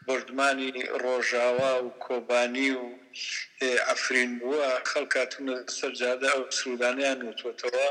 بردمانی 0.08 0.70
ڕۆژاوا 1.04 1.74
و 1.84 1.90
کۆبانی 2.06 2.70
و 2.82 2.86
ئەفرین 3.88 4.32
بووە 4.40 4.70
خەڵکاتونە 4.92 5.56
سەرجادە 5.78 6.28
ئەو 6.34 6.44
سرودانیان 6.58 7.20
وتوەتەوە 7.28 7.88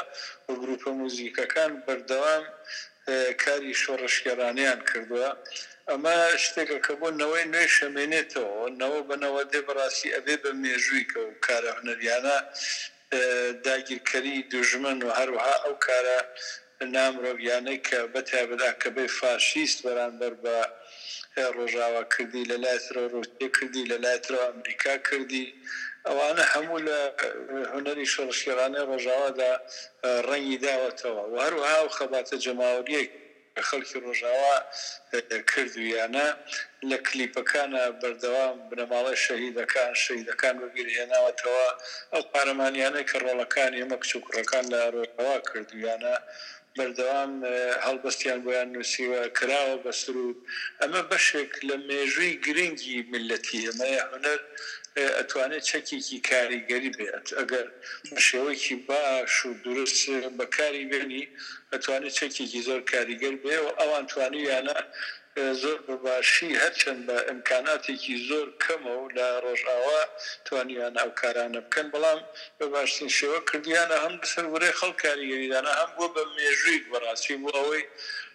و 0.49 0.53
گروپە 0.61 0.91
موزیکەکان 1.01 1.73
بەردەوام 1.87 2.45
کاری 3.45 3.79
شۆڕشگەرانیان 3.83 4.81
کردووە 4.89 5.31
ئەمە 5.91 6.17
شتێکە 6.45 6.79
کە 6.87 6.93
بۆ 7.01 7.09
نەوەی 7.21 7.45
نوێ 7.53 7.67
شەمێنێتەوە 7.77 8.65
نەوە 8.81 9.01
بنەوە 9.09 9.43
دێ 9.53 9.61
بەڕاستی 9.67 10.15
ئەبێ 10.17 10.35
بە 10.43 10.51
مێژووی 10.63 11.09
کە 11.13 11.19
و 11.29 11.31
کارە 11.47 11.71
هەنەریانە 11.79 12.37
داگیرکەری 13.67 14.43
دوژمن 14.53 14.99
و 15.03 15.11
هەروها 15.21 15.53
ئەو 15.65 15.75
کارە 15.87 16.19
نامرۆڤیانەی 16.95 17.81
کە 17.89 17.99
بەتیابدا 18.15 18.71
کە 18.83 18.89
بێ 18.97 19.07
فاشیست 19.19 19.79
بەرامبەر 19.85 20.33
بە 20.45 20.57
ڕۆژاوە 21.57 22.03
کردی 22.17 22.45
لە 22.51 22.57
لایترۆ 22.65 23.03
ڕوتێ 23.15 23.49
کردی 23.57 23.85
لە 23.91 23.97
لایترۆ 24.05 24.39
ئەمریکا 24.49 24.95
کردی 25.09 25.47
ئەوانە 26.09 26.43
هەموو 26.53 26.79
لە 26.89 26.99
هوەری 27.73 28.07
شڕشکێرانەی 28.15 28.87
ڕۆژاوادا 28.91 29.53
ڕەنگی 30.29 30.59
داوەتەوە 30.65 31.25
و 31.33 31.37
هەروها 31.45 31.77
و 31.85 31.89
خەباتە 31.97 32.37
جەماوریەک 32.45 33.11
خەڵکی 33.69 33.99
ڕۆژاوا 34.05 34.55
کردویانە 35.53 36.27
لە 36.91 36.97
کلیپەکانە 37.09 37.83
بەردەوام 38.03 38.57
بنەماڵە 38.71 39.15
شەهیدەکان 39.25 39.93
شەیدەکان 40.05 40.55
بەبیێناوەتەوە 40.63 41.67
ئەو 42.13 42.23
پارەمانیانە 42.33 43.01
کە 43.09 43.17
ڕۆڵەکان 43.25 43.73
ئێمە 43.79 43.97
کچوکڕەکان 44.03 44.65
لە 44.75 44.81
ڕۆژەوە 44.95 45.37
کردویانە 45.49 46.15
بەردەوام 46.77 47.33
هەڵبەستیان 47.87 48.39
بۆیان 48.45 48.69
نووسیوە 48.75 49.21
کراوە 49.39 49.77
بەسر 49.85 50.15
و 50.25 50.29
ئەمە 50.81 51.03
بەشێک 51.11 51.53
لە 51.69 51.77
مێژووی 51.89 52.39
گرنگی 52.45 52.99
ملەتی 53.13 53.61
ئەمە 53.69 53.89
هەنەر 54.13 54.41
ئەتوانێت 55.19 55.65
چەکێکی 55.71 56.19
کاریگەری 56.31 56.91
بێت 56.99 57.27
ئەگەر 57.39 57.67
شێوەیەکی 58.27 58.77
باش 58.89 59.35
و 59.47 59.51
درست 59.67 60.01
بەکاری 60.39 60.85
بێنی 60.91 61.25
ئەتوانێت 61.73 62.15
چەکێکی 62.19 62.61
زۆر 62.69 62.81
کاریگەر 62.93 63.35
بێ 63.43 63.57
و 63.65 63.69
ئەوان 63.81 64.05
توانی 64.11 64.43
یانە 64.53 64.79
زۆر 65.63 65.79
بەباشی 65.89 66.51
هەرچەند 66.63 67.01
بە 67.07 67.17
ئەمکاناتێکی 67.29 68.17
زۆر 68.29 68.47
کەمەوە 68.65 69.07
لە 69.17 69.27
ڕۆژاوا 69.45 70.01
توانیان 70.47 70.95
ئەو 71.01 71.11
کارانە 71.21 71.61
بکەن 71.67 71.87
بەڵام 71.95 72.21
بە 72.59 72.67
باشترین 72.75 73.11
شێوە 73.19 73.39
کردیانە 73.51 73.97
هەم 74.05 74.15
لەسەر 74.23 74.45
ورێ 74.53 74.71
خەڵ 74.79 74.93
کاریگەریدانە 75.05 75.73
هەم 75.81 75.91
بۆ 75.99 76.07
بە 76.15 76.23
مێژوی 76.37 76.85
بەڕاستی 76.91 77.37
بۆ 77.43 77.51
ئەوەی 77.59 77.85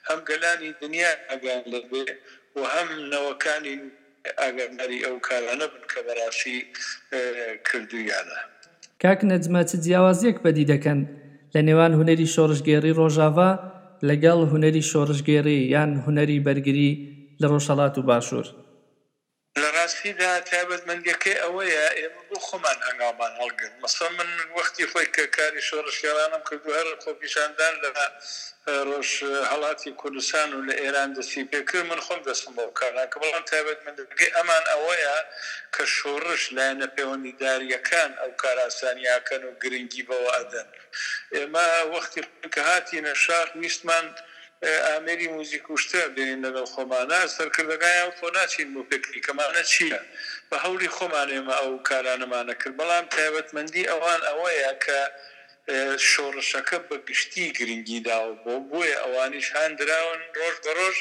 هەم 0.07 0.19
گەلانی 0.29 0.71
دنیا 0.81 1.11
ئەگەان 1.29 1.63
لەبێ 1.73 2.03
و 2.55 2.59
هەم 2.73 2.89
نەوەکانی 3.13 3.77
ئاگەرنەری 4.43 4.99
ئەو 5.05 5.15
کارانە 5.27 5.67
بن 5.73 5.83
کە 5.91 5.99
بەڕاستی 6.07 6.57
کردویانە 7.67 8.37
کاک 9.01 9.19
نەجممەچ 9.31 9.69
جیاوازیەک 9.83 10.37
بەدی 10.45 10.69
دەکەن 10.73 10.99
لە 11.53 11.59
نێوان 11.67 11.91
هوەری 11.99 12.31
شۆڕژگێری 12.33 12.95
ڕۆژاوا 12.99 13.49
لەگەڵ 14.09 14.39
هوەری 14.51 14.87
شۆڕژگێری 14.91 15.59
یان 15.75 15.91
هوەری 16.05 16.43
بەرگری 16.45 16.91
لە 17.41 17.45
ڕۆژەڵات 17.51 17.95
و 17.97 18.05
باشوور. 18.09 18.47
بەڕاستیدا 19.79 20.31
تایبەتمەندەکەی 20.51 21.37
ئەوەیە 21.43 21.85
ئێمە 21.99 22.21
بۆ 22.29 22.37
خۆمان 22.47 22.77
هەنگامان 22.87 23.33
هەڵگرن 23.41 23.75
مەسە 23.83 24.05
من 24.17 24.29
وەختی 24.57 24.85
خۆی 24.91 25.07
کە 25.15 25.23
کاری 25.37 25.61
شۆڕشگەرانم 25.69 26.41
کردو 26.49 26.69
هەر 26.79 26.87
خۆپیشاندان 27.03 27.73
لە 27.83 27.89
ڕۆژ 28.89 29.11
هەڵاتی 29.51 29.89
کوردستان 30.01 30.47
و 30.57 30.65
لە 30.67 30.75
ئێران 30.83 31.09
دەستی 31.15 31.43
پێکرد 31.51 31.85
من 31.91 31.99
خۆم 32.05 32.21
دەستم 32.27 32.53
بۆ 32.57 32.63
کاران 32.79 33.07
کە 33.13 33.17
بەڵام 33.21 33.43
تایبەتمەندەکەی 33.51 34.33
ئەمان 34.37 34.63
ئەوەیە 34.71 35.17
کە 35.75 35.83
شۆڕش 35.97 36.41
لایەنە 36.55 36.87
پەیوەندیداریەکان 36.95 38.11
ئەو 38.21 38.31
کاراسانیاکەن 38.41 39.41
و 39.45 39.51
گرنگی 39.61 40.03
بەوە 40.09 40.31
ئەدەن 40.37 40.67
ئێمە 41.35 41.67
وەختی 41.93 42.21
کە 42.53 42.59
هاتی 42.69 42.99
نەشار 43.05 43.47
نیستمان 43.63 44.05
ئامری 44.87 45.27
موزیکوشتە 45.35 46.01
بێن 46.15 46.37
لەگەڵ 46.45 46.65
خۆمانە 46.73 47.19
سەرکردەکایان 47.35 48.11
خۆ 48.17 48.25
ناچین 48.37 48.67
بۆ 48.73 48.81
پێکری 48.89 49.21
کەمانە 49.27 49.61
چییە 49.71 50.01
بە 50.49 50.55
هەوری 50.63 50.93
خۆمانێمە 50.95 51.53
ئەو 51.61 51.73
کارانەمانە 51.89 52.53
کرد 52.61 52.73
بەڵام 52.79 53.05
تایبەتمەندی 53.13 53.89
ئەوان 53.91 54.21
ئەوەیە 54.29 54.71
کە 54.85 54.99
شۆڕشەکە 56.11 56.77
بە 56.87 56.95
گشتی 57.09 57.43
گرنگی 57.57 57.99
داوە 58.07 58.33
بۆ 58.43 58.53
بۆیە 58.69 58.97
ئەوانیش 59.03 59.47
هەندراون 59.59 60.19
ڕۆژ 60.37 60.55
بە 60.63 60.71
ڕۆژ 60.79 60.97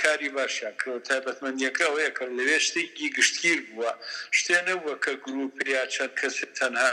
کاری 0.00 0.30
باشە 0.36 0.68
تایبەتمەندیەکە 1.08 1.82
ئەوەیە 1.86 2.10
کە 2.16 2.24
لەوێ 2.38 2.58
شتێکی 2.66 3.06
گشتگیر 3.16 3.58
بووە 3.68 3.92
شتێنە 4.38 4.74
وە 4.84 4.94
کە 5.04 5.12
گروپیا 5.24 5.82
چەند 5.94 6.12
کەس 6.20 6.34
تەنها 6.58 6.92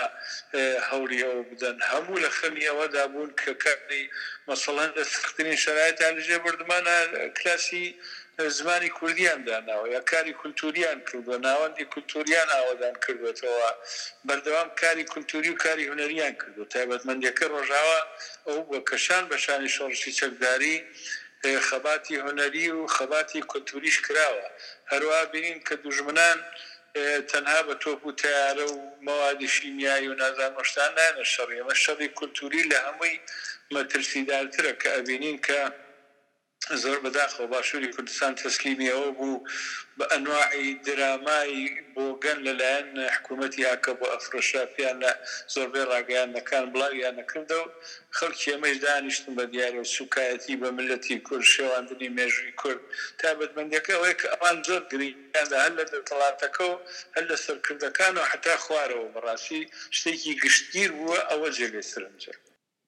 هەوری 0.89 1.23
ئەوە 1.25 1.41
بدەن 1.51 1.77
هەموو 1.91 2.21
لە 2.23 2.29
خەمی 2.37 2.67
ئەوەدا 2.69 3.03
بوون 3.11 3.31
کە 3.41 3.51
کاری 3.63 4.03
مەسەڵەن 4.49 4.89
لە 4.97 5.03
سختترین 5.13 5.57
شرایەتان 5.63 6.13
لەژێ 6.17 6.37
بردمانە 6.45 6.97
کلاسی 7.37 7.87
زمانی 8.47 8.89
کوردیان 8.89 9.43
داناوە 9.45 9.89
یا 9.91 9.99
کاری 10.01 10.33
کولتوریان 10.33 10.99
کردوە 11.07 11.35
ناوەندی 11.43 11.83
کولتوریان 11.91 12.47
ئاوادان 12.49 12.93
کردوێتەوە 13.03 13.67
بەردەوام 14.27 14.69
کاری 14.81 15.03
کولتوری 15.03 15.49
و 15.49 15.55
کاری 15.55 15.85
هوەریان 15.91 16.33
کردو 16.41 16.63
تایبەتمەندیەکە 16.73 17.43
ڕۆژاوە 17.53 17.99
ئەو 18.47 18.59
بە 18.71 18.79
کەشان 18.89 19.23
بەشانی 19.31 19.69
شۆڕشی 19.75 20.11
چەکداری 20.19 20.75
خەباتی 21.69 22.15
هوەری 22.27 22.65
و 22.77 22.87
خەباتی 22.87 23.39
کولتوریش 23.51 23.97
کراوە 24.05 24.47
هەروە 24.91 25.19
بینین 25.33 25.59
کە 25.67 25.73
دوژمنان 25.83 26.37
تەنها 27.31 27.59
بە 27.67 27.75
تۆپ 27.83 28.01
و 28.05 28.11
تیارە 28.21 28.65
و 28.71 28.77
مەوادی 29.05 29.45
شیمیایی 29.55 30.07
و 30.07 30.13
نازانۆشتان 30.21 30.91
نانە 30.97 31.25
شەڕی 31.33 31.57
ئەمە 31.61 31.73
شەڕی 31.83 32.07
کولتوری 32.17 32.61
لە 32.71 32.77
هەمووی 32.87 33.19
مەترسیدارترە 33.73 34.73
کە 34.81 34.87
ئەبینین 34.95 35.37
کە 35.47 35.59
زۆر 36.83 36.97
بەداخەوە 37.05 37.45
باشووری 37.55 37.93
کوردستان 37.95 38.33
تەسلیمی 38.41 38.91
ئەوە 38.93 39.09
بوو 39.17 39.43
بە 39.97 40.05
ئەنواعی 40.11 40.67
درامایی 40.87 41.63
بۆگەن 41.93 42.39
لەلایەن 42.45 42.89
حکوومەتتی 43.15 43.61
یاکە 43.69 43.91
بۆ 43.99 44.05
ئەفرۆشاپیان 44.13 44.95
لە 45.03 45.11
زۆربەی 45.53 45.87
ڕاگەیانەکان 45.91 46.65
بڵاویان 46.73 47.15
نەکردەوە 47.19 47.65
خەڵکی 48.17 48.51
ئەمەش 48.53 48.77
دانیشتن 48.85 49.33
بە 49.37 49.43
دیارە 49.51 49.83
سوکایەتی 49.95 50.55
بە 50.61 50.69
ملەتی 50.77 51.19
کورد 51.27 51.45
شێواندنی 51.55 52.13
مێژوی 52.17 52.53
کورد 52.61 52.81
تابەتمەندەکە 53.21 53.91
ئەوەیە 53.95 54.15
کە 54.19 54.27
ئەوان 54.33 54.57
زۆر 54.67 54.81
گرنگیاندا 54.91 55.57
هەر 55.63 55.73
لە 55.79 55.85
دەوڵاتەکە 55.91 56.63
و 56.71 56.75
هەر 57.15 57.23
لە 57.29 57.37
سەرکردەکان 57.45 58.13
و 58.17 58.21
حتا 58.31 58.55
خوارەوە 58.63 59.07
بەڕاستی 59.13 59.61
شتێکی 59.97 60.33
گشتگیر 60.43 60.91
بووە 60.97 61.19
ئەوە 61.29 61.49
جێگەی 61.57 61.85
سرنجە 61.91 62.33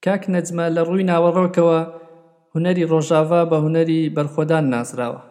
کاک 0.06 0.24
نەجمە 0.34 0.66
لە 0.76 0.82
ڕووی 0.88 1.08
ناوەڕۆکەوە 1.12 1.80
هوەری 2.56 2.84
ڕۆژاوا 2.92 3.42
بە 3.52 3.58
هوەری 3.66 4.12
بەرخۆدان 4.16 4.66
ناسراوە 4.74 5.22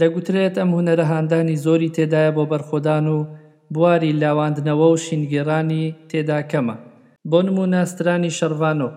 دەگوترێت 0.00 0.54
ئەم 0.58 0.70
هوەرە 0.74 1.04
هاندانی 1.12 1.60
زۆری 1.64 1.92
تێدایە 1.96 2.30
بۆ 2.36 2.42
بەرخۆدان 2.52 3.04
و 3.16 3.18
بواری 3.74 4.16
لاواندنەوە 4.22 4.86
و 4.94 5.00
شینگێرانی 5.06 5.84
تێدا 6.10 6.40
کەمە 6.50 6.76
بۆ 7.30 7.38
نمونە 7.46 7.80
سترانی 7.92 8.34
شەروانۆ 8.38 8.88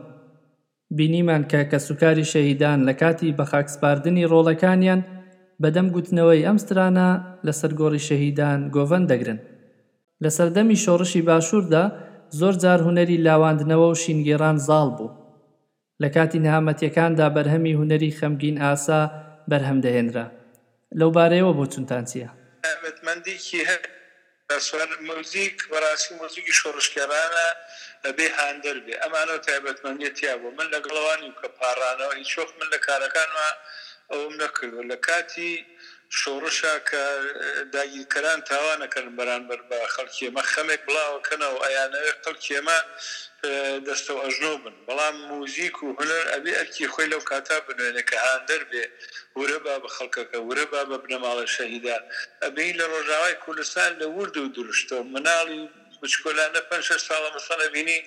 بینیمان 0.98 1.44
کە 1.52 1.62
کە 1.72 1.78
سوکاری 1.88 2.30
شەهیددان 2.32 2.80
لە 2.88 2.94
کاتی 3.02 3.36
بە 3.38 3.44
خاکسپاردننی 3.52 4.30
ڕۆڵەکانیان 4.32 5.02
بەدەم 5.62 5.88
گوتنەوەی 5.96 6.46
ئەم 6.48 6.58
سترانە 6.64 7.08
لە 7.46 7.54
سەرگۆڕی 7.60 8.06
شەهیددان 8.08 8.60
گۆڤەن 8.76 9.04
دەگرن 9.12 9.40
لە 10.24 10.30
سەردەمی 10.38 10.78
شۆڕشی 10.84 11.26
باشووردا 11.28 11.84
زۆر 12.40 12.54
جار 12.64 12.80
هوەری 12.86 13.18
لاواندنەوە 13.26 13.88
و 13.92 14.00
شینگێران 14.04 14.58
زاڵ 14.68 14.90
بوو 14.98 15.10
لە 16.04 16.10
کاتی 16.16 16.40
نەهامەتیەکاندا 16.46 17.26
بەرهەمی 17.36 17.78
هوەری 17.80 18.16
خەمگین 18.20 18.56
ئاسا 18.64 19.00
بەرهەم 19.52 19.80
دەهێنرا 19.86 20.28
لەو 21.00 21.10
بارەیەوە 21.18 21.52
بۆ 21.58 21.66
چونتان 21.74 22.04
چییە 22.10 22.30
مندێکی 23.08 23.60
هەر 23.70 23.82
بەسەر 24.50 24.90
موزیک 25.10 25.58
بەڕاستی 25.72 26.14
مۆزیکی 26.22 26.58
شۆڕشکێرانە 26.60 27.48
بێ 28.18 28.28
هاندەر 28.40 28.78
بێ 28.86 28.94
ئەمانە 29.04 29.36
تایبەتمەندێتیا 29.48 30.34
بۆ 30.42 30.48
من 30.58 30.68
لەگەڵوانی 30.76 31.28
و 31.30 31.38
کە 31.42 31.48
پارانەوە 31.60 32.14
هیچ 32.20 32.30
شۆخ 32.36 32.50
من 32.60 32.68
لە 32.74 32.80
کارەکانمە 32.88 33.50
ئەوم 34.12 34.34
نەکردو 34.42 34.82
لە 34.92 34.98
کاتی 35.08 35.52
شۆڕشا 36.20 36.76
کە 36.90 37.02
داگیرکەران 37.74 38.40
تاوانەکەن 38.50 39.08
بەرانبەر 39.18 39.60
بە 39.70 39.78
خەڵکیێمە 39.96 40.42
خەمێک 40.54 40.82
بڵاوکەنەوە 40.88 41.58
ئەیانەوێ 41.66 42.12
خەڵکیێمە 42.24 42.80
دەستە 43.88 44.14
ئەژنۆ 44.24 44.54
بن 44.64 44.76
بەڵام 44.88 45.16
موزیک 45.30 45.76
و 45.84 45.96
هەلەر 46.00 46.24
ئەبێ 46.34 46.52
ئەرکی 46.58 46.88
خۆی 46.94 47.12
لەو 47.14 47.22
کاتا 47.30 47.58
بنوێنێکە 47.66 48.18
هاان 48.24 48.42
دەربێ 48.50 48.86
ورە 49.40 49.58
با 49.66 49.76
بە 49.84 49.90
خەڵکەکە 49.96 50.40
ورە 50.48 50.66
با 50.72 50.82
بە 50.90 50.98
بنەماڵە 51.04 51.46
شەهیدا 51.56 51.98
ئەبێ 52.44 52.66
لە 52.80 52.86
ڕۆژاوای 52.94 53.36
کوردستان 53.44 53.92
لە 54.02 54.06
ورد 54.18 54.36
و 54.38 54.48
دروشتەوە 54.58 55.04
مناڵی 55.14 55.64
بچکۆلانە 56.06 56.62
پێ 56.70 56.78
ساڵە 57.08 57.30
مەسەە 57.36 57.66
بینی 57.76 58.00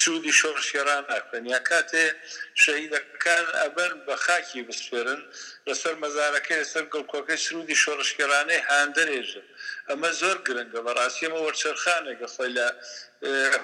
سوودی 0.00 0.32
شۆڕشێران 0.40 1.04
ئەکەن 1.14 1.44
یا 1.52 1.60
کاتێ 1.70 2.04
شەهیدەکان 2.62 3.46
ئەبەر 3.60 3.90
بە 4.06 4.14
خاکی 4.24 4.60
بسپێرن 4.68 5.22
لەسەر 5.68 5.94
مەزارەکە 6.02 6.54
لەسەر 6.62 6.84
گڵکۆکەی 6.92 7.42
سرودی 7.46 7.80
شۆڕشگەرانەی 7.84 8.64
هاندەێژە 8.68 9.42
ئەمە 9.88 10.10
زۆر 10.20 10.36
گرنگە 10.46 10.80
بەڕاستیمە 10.86 11.38
وەرچەرخانێکە 11.44 12.26
خۆی 12.34 12.50
لە 12.58 12.66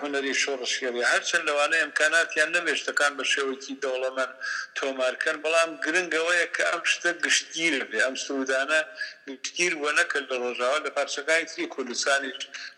هوەری 0.02 0.32
شۆڕشگەری 0.42 1.08
هەرچەند 1.12 1.46
لەوانە 1.48 1.76
ئەمکاناتیان 1.80 2.50
نەبێشتەکان 2.56 3.12
بە 3.18 3.24
شێوەکی 3.32 3.78
دەوڵەمەند 3.82 4.32
تۆمارکەن 4.76 5.36
بەڵام 5.44 5.70
گرنگەوەیە 5.84 6.46
کە 6.56 6.62
ئەم 6.70 6.82
شتە 6.92 7.10
گشتگیر 7.24 7.74
بێ 7.90 7.98
ئەم 8.04 8.16
سوودانە 8.24 8.80
گشتگیر 9.28 9.72
بۆ 9.80 9.88
نەکرد 9.98 10.26
لە 10.32 10.36
ڕۆژاوە 10.42 10.78
لە 10.86 10.90
پارچەکانی 10.96 11.46
تری 11.50 11.66
کوردستانی 11.74 12.30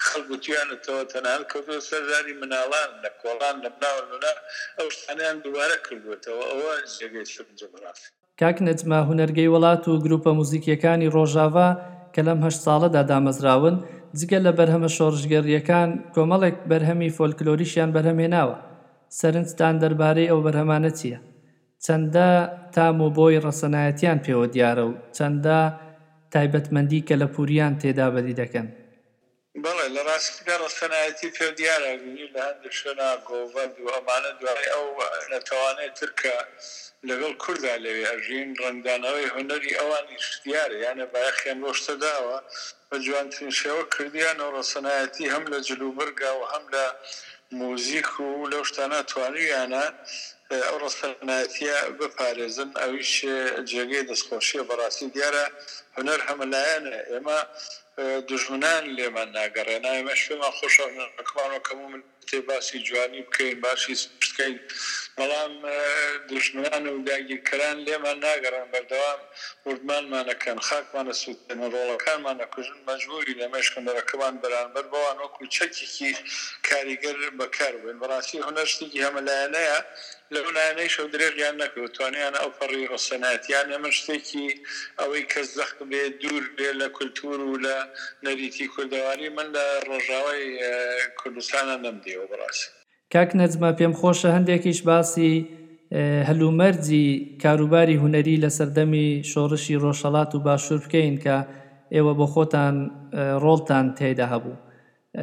خەڵگوتیانەوە 0.07 1.05
تەنان 1.13 1.41
کەوتۆ 1.51 1.77
سەرزاری 1.89 2.35
مناڵان 2.41 2.91
لە 3.05 3.11
کۆڵان 3.23 3.57
لە 3.65 3.71
بناوەنا 3.77 4.33
ئەو 4.79 4.89
شتانیان 4.97 5.37
دووارە 5.45 5.77
کردوێتەوە 5.87 6.45
ئەوە 6.51 6.73
جێگەی 6.97 7.29
شب 7.35 7.49
جغرافی. 7.61 8.09
کاک 8.41 8.57
نەجمما 8.67 9.01
هوەرگەی 9.09 9.51
وڵات 9.55 9.83
و 9.89 10.01
گروپە 10.05 10.31
موزیکیەکانی 10.39 11.13
ڕۆژاوا 11.15 11.69
کە 12.15 12.23
لەم 12.29 12.39
هەشت 12.47 12.61
ساڵەدا 12.67 13.03
دامەزراون، 13.11 13.77
جگە 14.21 14.39
لە 14.47 14.53
بەرهەمە 14.59 14.91
شۆڕژگەریەکان 14.97 15.91
کۆمەڵێک 16.15 16.57
بەرهەمی 16.71 17.15
فۆلکلۆریشیان 17.17 17.91
بەرهەمێناوە 17.97 18.57
سەرنجتان 19.19 19.75
دەربارەی 19.83 20.31
ئەو 20.31 20.41
بەرهەمانە 20.47 20.91
چییە 20.99 21.19
چەندە 21.85 22.29
تام 22.75 22.97
و 23.05 23.09
بۆی 23.17 23.41
ڕەسەنایەتیان 23.45 24.19
پێوە 24.25 24.47
دیارە 24.55 24.85
و 24.89 24.93
چەندە 25.17 25.59
تایبەتمەندی 26.33 27.01
کە 27.09 27.15
لە 27.23 27.27
پوریان 27.35 27.73
تێدا 27.81 28.07
بەدی 28.15 28.39
دەکەن 28.41 28.67
بڵێ 29.65 29.87
لە 29.97 30.03
ڕاستیدا 30.09 30.55
ڕستەنایەتی 30.65 31.29
پێ 31.37 31.47
دیارە 31.59 31.91
لە 32.35 32.43
هەندێک 32.49 32.73
شوێنە 32.81 33.09
گۆڤەند 33.29 33.75
و 33.85 33.87
ئەمانە 33.95 34.31
دوای 34.41 34.65
ئەو 34.73 34.87
نەتەوانێت 35.33 35.93
ترکە 35.99 36.37
لەگەڵ 37.11 37.33
کووردا 37.45 37.75
لەوێ 37.85 38.03
ئەژین 38.11 38.51
ڕنگدانەوەی 38.65 39.31
هوەری 39.35 39.77
ئەوانی 39.81 40.19
شتیارە 40.29 40.77
یانە 40.85 41.05
باەخیان 41.13 41.59
لۆشتە 41.65 41.95
داوە 42.05 42.39
بە 42.89 42.97
جوانترین 43.07 43.53
شێوە 43.61 43.83
کردیان 43.95 44.39
و 44.41 44.53
ڕسەنایەتی 44.57 45.27
هەم 45.35 45.45
لە 45.53 45.59
جلوبرگا 45.69 46.33
و 46.37 46.45
هەم 46.53 46.65
لە 46.75 46.85
موزیک 47.61 48.11
و 48.21 48.49
لەو 48.53 48.63
شتانە 48.71 49.01
توانیانە 49.11 49.87
ئەو 50.69 50.77
ڕستەنایەتە 50.83 51.79
بپارێزن 52.01 52.71
ئەویش 52.81 53.15
جێگەی 53.71 54.05
دەستخۆشیە 54.11 54.63
بەڕاستی 54.69 55.07
دیارە 55.15 55.45
هوەر 55.97 56.21
هەمەلایەنە 56.29 56.97
ئێمە 57.11 57.39
دژمنان 58.31 58.85
لێمان 58.97 59.29
ناگەڕێنایمە 59.39 60.15
شوێمان 60.23 60.53
خۆشەکەمانەوە 60.59 61.61
کەموو 61.69 61.89
من 61.93 62.03
تێ 62.29 62.39
باسی 62.49 62.79
جوانی 62.89 63.21
بکەین 63.29 63.59
باشی 63.65 63.95
بکەین 64.23 64.55
بەڵام 65.19 65.53
دژمنان 66.31 66.85
و 66.95 67.05
داگیرکەران 67.09 67.77
لێمان 67.87 68.17
ناگەڕن 68.27 68.67
بەردەوام 68.75 69.21
وردمانمانەکەن 69.67 70.59
خاکمانە 70.69 71.15
سوودێنە 71.23 71.67
ڕۆڵەکانمانە 71.75 72.45
کوژن 72.55 72.79
مەجبوری 72.89 73.39
لە 73.41 73.47
مەشکندەرەکەمان 73.55 74.35
بەرامبەر 74.43 74.85
بەوان 74.93 75.17
وەکو 75.23 75.43
چەکێکی 75.57 76.11
کاریگەر 76.69 77.17
بەکار 77.41 77.75
بێن 77.83 77.97
بەڕاستی 78.03 78.45
هەنەشتێکی 78.49 79.05
هەمەلایەنەیە 79.07 79.79
لە 80.35 80.41
ونانەی 80.47 80.89
شەو 80.95 81.07
درێژیان 81.15 81.55
نەکەوت 81.63 81.93
توانیان 81.97 82.35
ئەو 82.41 82.51
پەڕی 82.59 82.91
ڕسەناتیان 82.93 83.67
ئەمە 83.75 83.91
شتێکی 83.99 84.49
ئەوەی 85.01 85.25
کەس 85.33 85.47
زەخت 85.59 85.79
بێ 85.91 86.03
دوور 86.21 86.45
بێ 86.57 86.71
لە 86.81 86.89
کولتور 86.97 87.39
و 87.41 87.53
لە 87.67 87.77
نەریتی 88.25 88.67
کوردەواری 88.75 89.29
من 89.37 89.47
لە 89.57 89.65
ڕۆژاوای 89.89 90.43
کوردستانە 91.21 91.77
نەمدیەوە 91.85 92.27
بڕاستی 92.31 92.69
کاک 93.13 93.31
نەجممە 93.41 93.71
پێم 93.79 93.95
خۆشە 94.01 94.29
هەندێکیش 94.37 94.79
باسی 94.89 95.33
هەلومەرجی 96.29 97.07
کاروباری 97.43 98.01
هوەری 98.03 98.37
لە 98.45 98.51
سەردەمی 98.59 99.09
شۆڕشی 99.31 99.81
ڕۆژەڵات 99.85 100.31
و 100.33 100.45
باشوور 100.47 100.81
بکەین 100.87 101.17
کە 101.25 101.37
ئێوە 101.95 102.13
بۆ 102.19 102.27
خۆتان 102.35 102.75
ڕۆڵتان 103.45 103.87
تێدا 103.99 104.27
هەبوو 104.35 104.57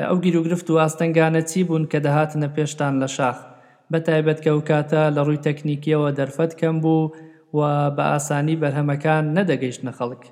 ئەو 0.09 0.17
گیرروگرفت 0.23 0.67
و 0.69 0.79
ئاستەنگانە 0.81 1.41
چی 1.49 1.59
بوون 1.67 1.83
کە 1.91 1.99
دەهاتنە 2.07 2.47
پێشتان 2.55 2.95
لە 3.03 3.07
شاخ 3.17 3.37
بە 3.93 3.99
تایبەت 4.09 4.39
کە 4.45 4.51
و 4.55 4.61
کاتە 4.69 5.01
لە 5.15 5.21
ڕووی 5.27 5.41
تەکنیکیەوە 5.47 6.09
دەرفەت 6.19 6.51
کەم 6.61 6.77
بوو 6.83 7.11
و 7.57 7.61
بە 7.97 8.03
ئاسانی 8.11 8.59
بەرهەمەکان 8.63 9.23
نەدەگەیشت 9.37 9.81
نە 9.87 9.91
خەڵک 9.99 10.23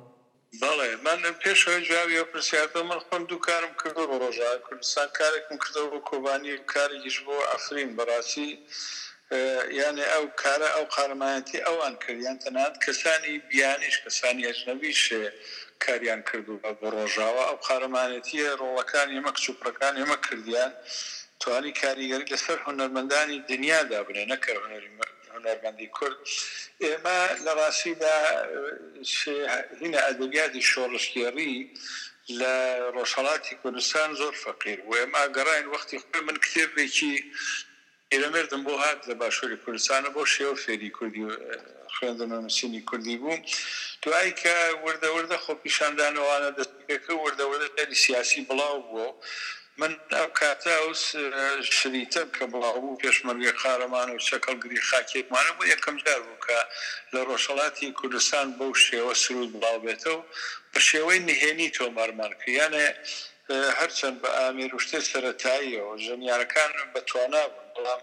بەڵێ 0.62 0.92
من 1.06 1.20
پێش 1.44 1.60
جوابی 1.88 2.24
پرسیارەکە 2.34 2.82
من 2.90 3.00
خۆم 3.06 3.24
دوو 3.30 3.40
کارم 3.48 3.74
کرد 3.82 3.94
بە 4.10 4.16
ڕۆژای 4.24 4.58
کوردستان 4.68 5.08
کارێکم 5.20 5.58
کردە 5.64 5.82
بۆ 5.92 6.00
کۆبانی 6.10 6.54
کارێکیش 6.74 7.18
بۆ 7.26 7.36
ئەفرین 7.52 7.92
بەڕاستی 7.98 8.50
یعنی 9.82 10.04
ئەو 10.14 10.26
کارە 10.44 10.68
ئەو 10.76 10.86
قارمایەتی 10.96 11.64
ئەوان 11.68 11.94
کردیان 12.06 12.38
تەنات 12.44 12.74
کەسانی 12.86 13.34
بیانیش 13.50 13.96
کەسانی 14.04 14.44
ئەجنەویش 14.48 15.02
کاریان 15.84 16.22
کردو 16.30 16.56
بە 16.82 16.88
ڕۆژاوە 16.96 17.44
ئەو 17.50 17.58
قارەمانەتی 17.68 18.38
ڕۆڵەکان 18.62 19.08
ئێمە 19.14 19.32
کچوپڕەکان 19.36 19.94
ئێمە 20.00 20.18
کردیان. 20.28 20.72
توانی 21.42 21.74
کاریگەری 21.82 22.26
لەسەر 22.34 22.58
هوەرمەندانی 22.66 23.38
دنیادا 23.50 24.00
بنێ 24.08 24.24
نەکە 24.32 24.50
هوەرمەندی 24.56 25.90
کورد 25.98 26.18
ئێمە 26.84 27.18
لە 27.46 27.52
ڕاستیدا 27.60 28.16
هینە 29.80 30.00
ئەدەبیاتی 30.08 30.62
شۆڕشگێری 30.72 31.54
لە 32.40 32.54
ڕۆژهڵاتی 32.96 33.54
کوردستان 33.62 34.10
زۆر 34.20 34.34
فەقیر 34.44 34.80
و 34.88 34.92
ئێمە 35.00 35.24
گەڕین 35.38 35.66
وەختی 35.74 35.98
خوێ 36.06 36.20
من 36.28 36.38
کتێبێکی 36.46 37.14
ئێرەمردم 38.12 38.62
بۆ 38.68 38.74
هات 38.84 39.00
لە 39.10 39.14
باشووری 39.22 39.58
کوردستانە 39.64 40.10
بۆ 40.16 40.24
شێوە 40.34 40.56
فێری 40.64 40.90
کوردی 40.98 41.24
خوێندنەنووسینی 41.96 42.82
کوردی 42.90 43.18
بوو 43.22 43.38
دوای 44.04 44.32
کە 44.42 44.54
وردەوردە 44.86 45.38
خۆپیشاندانەوانە 45.46 46.50
دەستەکە 46.58 47.14
وردەوردە 47.26 47.68
تەری 47.78 47.96
سیاسی 48.04 48.42
بڵاو 48.48 48.78
بووە 48.90 49.08
من 49.82 49.94
ئەو 50.16 50.28
کاتە 50.40 50.74
شریتە 51.78 52.24
کە 52.36 52.46
بڵاوبوو 52.52 52.98
پێشمەرگی 53.04 53.54
قارەمان 53.62 54.08
و 54.12 54.20
چەکەڵگری 54.30 54.80
خاکێکمانە 54.90 55.52
بۆ 55.58 55.64
یەکەم 55.74 55.96
جار 56.06 56.22
بوو 56.28 56.40
کە 56.46 56.60
لە 57.14 57.22
ڕۆژەڵاتی 57.30 57.92
کوردستان 58.00 58.48
بەو 58.58 58.72
شێوە 58.88 59.14
سرود 59.24 59.50
بڵاو 59.56 59.80
بێتەوە 59.86 60.22
بە 60.74 60.80
شێوەی 60.90 61.20
نهێنی 61.30 61.70
تۆمارمانکە 61.78 62.50
یانە 62.60 62.84
هەرچەند 63.80 64.18
بە 64.24 64.30
ئامیر 64.40 64.72
شتێ 64.86 65.00
سەتاییەوە 65.12 65.94
ژەنیارەکان 66.06 66.72
بەتوانا 66.94 67.44
بڵام 67.76 68.02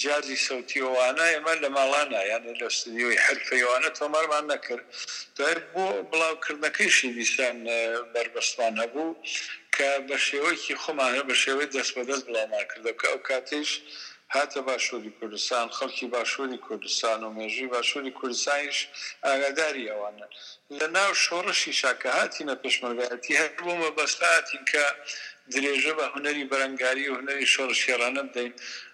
جیازی 0.00 0.38
سەوتیوانە 0.46 1.24
ئێمە 1.32 1.54
لە 1.62 1.68
ماڵانە 1.76 2.20
یان 2.32 2.44
لە 2.60 2.68
سیۆی 2.78 3.16
حرفەیوانە 3.24 3.90
تۆمارمان 3.98 4.44
نەکرد 4.52 4.84
بۆ 5.72 5.84
بڵاوکردنەکەیشی 6.10 7.08
دیسان 7.18 7.56
بربەستان 8.12 8.74
هەبوو 8.82 9.08
کە 9.76 9.90
بە 10.08 10.16
شێوەیەکی 10.26 10.80
خۆمانە 10.82 11.22
بە 11.28 11.34
شێوەی 11.42 11.72
دەست 11.76 11.92
بەدەست 11.96 12.24
بڵامان 12.26 12.64
کردەکە 12.72 13.06
ئەو 13.10 13.18
کاتیش 13.28 13.70
هاتە 14.34 14.60
باشووری 14.68 15.12
کوردستان 15.18 15.66
خەڵکی 15.76 16.06
باشووری 16.14 16.58
کوردستان 16.66 17.18
و 17.24 17.30
مێژوی 17.36 17.70
باشووری 17.74 18.12
کوردستانیش 18.18 18.78
ئاگاداری 19.26 19.90
ئەوانە 19.90 20.26
لە 20.78 20.86
ناو 20.96 21.10
شۆڕشی 21.24 21.72
شاکە 21.80 22.10
هاتیە 22.18 22.54
پشمەرگایەتی 22.64 23.38
هەر 23.40 23.52
بۆ 23.66 23.72
مەبەستاتین 23.82 24.62
کە 24.70 24.84
درێژە 25.52 25.92
بە 25.98 26.06
هوەری 26.14 26.48
بەرەنگاری 26.50 27.04
و 27.08 27.14
هوەری 27.20 27.46
شۆڕشێرانە 27.54 28.22
بدەین 28.28 28.52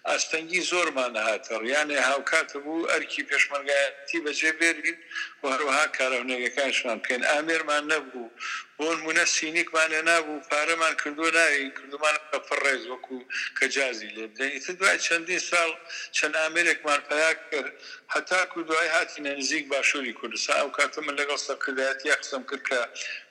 ئاستەنگی 0.08 0.60
زۆرمان 0.70 1.14
هاتە 1.28 1.52
ڕیانێ 1.62 1.98
هاوکاتە 2.10 2.58
بوو 2.64 2.88
ئەرکی 2.90 3.22
پێشمەرگایەتی 3.30 4.18
بەجێ 4.26 4.52
بێرین 4.60 4.98
و 5.42 5.44
هەروەها 5.52 5.84
کارەونێگەکانشمان 5.98 6.98
بکەین 7.02 7.22
ئامێرمان 7.30 7.84
نەبوو 7.92 8.34
بۆن 8.78 8.96
مونە 9.04 9.24
سینیکمانێ 9.36 10.00
نبوو 10.10 10.44
پارەمان 10.50 10.94
کردو 11.02 11.26
ناوین 11.38 11.70
کردومان 11.78 12.16
بە 12.30 12.38
پڕێز 12.48 12.82
وەکو 12.92 13.18
کە 13.58 13.64
جیازی 13.74 14.10
لێ 14.16 14.24
بدەین 14.32 14.60
تر 14.64 14.72
دوای 14.80 14.98
چەندین 15.06 15.42
ساڵ 15.50 15.70
چەند 16.16 16.34
ئامێرێکمان 16.42 17.00
پیا 17.10 17.30
کرد 17.48 17.72
هەتاکو 18.14 18.58
دوای 18.68 18.88
هاتی 18.96 19.20
نزیک 19.28 19.64
باشووری 19.72 20.12
کوردستان 20.20 20.56
ئەو 20.60 20.70
کاتە 20.78 20.98
من 21.06 21.14
لەگەڵ 21.20 21.38
سەکردایەتی 21.48 22.06
یاخسم 22.12 22.42
کرد 22.50 22.62
کە 22.68 22.76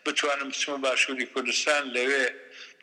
بتوانم 0.06 0.50
بچمە 0.52 0.78
باشووری 0.88 1.26
کوردستان 1.34 1.84
لەوێ 1.96 2.24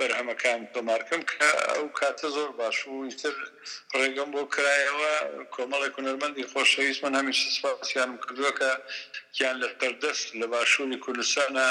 بەرهەمەکان 0.01 0.61
تۆمارکەم 0.75 1.23
کە 1.31 1.49
ئەو 1.75 1.87
کاتە 1.99 2.29
زۆر 2.37 2.51
باش 2.61 2.77
وتر 2.89 3.37
ڕێگەم 4.01 4.31
بۆ 4.35 4.43
کرایەوە 4.55 5.13
کۆمەڵێک 5.55 5.95
هونەرمەندی 5.99 6.49
خۆشەویست 6.53 7.01
من 7.05 7.15
هەمیش 7.19 7.39
سپاسیانم 7.57 8.17
کردووە 8.23 8.53
کە 8.61 8.71
یان 9.41 9.57
لە 9.63 9.69
پەردەست 9.79 10.27
لە 10.41 10.47
باشووری 10.55 11.03
کوردستانە 11.05 11.67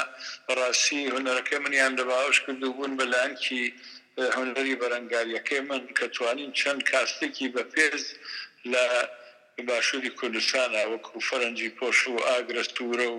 بەڕاستی 0.46 1.10
هونەرەکە 1.14 1.56
منیان 1.64 1.92
لە 1.98 2.04
باوش 2.10 2.36
کردو 2.44 2.72
بوون 2.74 2.92
بەلایەنکی 3.00 3.62
هەنەری 4.36 4.78
بەرەنگاریەکەی 4.82 5.60
من 5.68 5.82
کەتوانین 5.98 6.50
چەند 6.60 6.80
کاستێکی 6.90 7.48
بە 7.54 7.62
پێز 7.72 8.02
لە 8.72 8.84
باشووری 9.68 10.12
کوردستانە 10.20 10.80
وەکو 10.92 11.24
فەرەنجی 11.28 11.70
پۆش 11.78 11.98
و 12.08 12.14
ئاگرستورە 12.28 13.06
و 13.14 13.18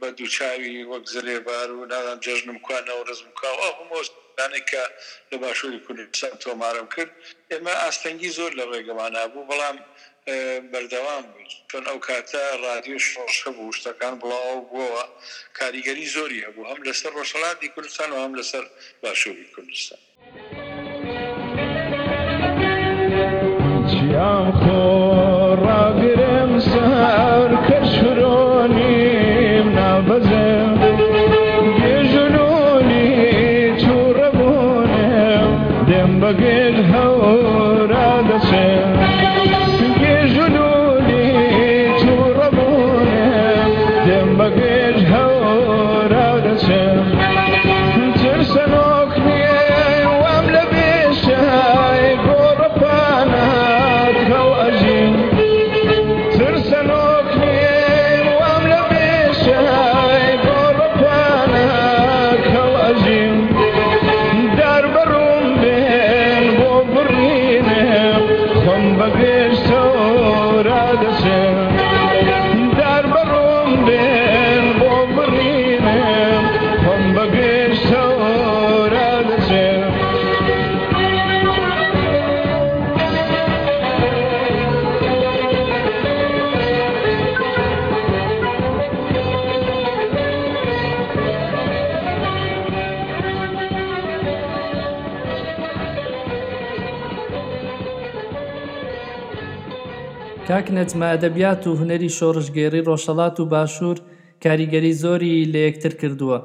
بە 0.00 0.08
دووچاوی 0.16 0.84
وەک 0.92 1.04
زلێبار 1.14 1.68
و 1.72 1.84
نادان 1.92 2.18
جژنم 2.24 2.58
کوانەوە 2.66 3.02
ڕزم 3.08 3.30
کاوە 3.40 3.68
هەمۆستانێکە 3.78 4.84
لە 5.30 5.36
باشووری 5.42 5.80
کوردستان 5.86 6.34
تۆمارم 6.42 6.86
کرد 6.94 7.12
ئێمە 7.52 7.72
ئاستەنگی 7.82 8.30
زۆر 8.38 8.52
لە 8.58 8.64
ڕێگەمانە 8.72 9.22
بوو 9.32 9.48
بەڵام 9.50 9.76
بەردەوام 10.72 11.24
بوو 11.32 11.50
چۆن 11.70 11.84
ئەو 11.88 11.98
کاتە 12.08 12.42
رادیو 12.66 12.98
شۆش 13.10 13.34
هەبوو 13.44 13.76
شتەکان 13.78 14.14
بڵاو 14.22 14.66
بووەوە 14.68 15.04
کاریگەری 15.58 16.12
زۆری 16.16 16.44
هەبوو 16.46 16.68
هەم 16.70 16.80
لەسەر 16.88 17.12
ڕۆژەڵاتی 17.18 17.68
کوردستان 17.74 18.08
و 18.12 18.18
هەم 18.24 18.32
لەسەر 18.38 18.64
باشووری 19.02 19.50
کوردستان. 19.54 20.00
هەک 100.60 100.70
نەجمە 100.78 101.08
ئەدەبیات 101.12 101.62
و 101.66 101.78
هوەری 101.80 102.10
شۆڕژگێری 102.18 102.86
ڕۆژەڵات 102.88 103.36
و 103.38 103.48
باشوور 103.52 103.96
کاریگەری 104.44 104.92
زۆری 105.02 105.48
لە 105.52 105.60
یەکتر 105.66 105.92
کردووە 106.00 106.38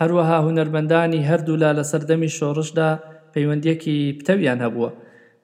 هەروەها 0.00 0.38
هوەربەندانی 0.46 1.26
هەردوولا 1.30 1.70
لە 1.78 1.84
سەردەمی 1.90 2.30
شۆڕشدا 2.38 2.90
پەیوەندیەکی 3.32 3.96
پتەویان 4.18 4.58
هەبووە 4.64 4.90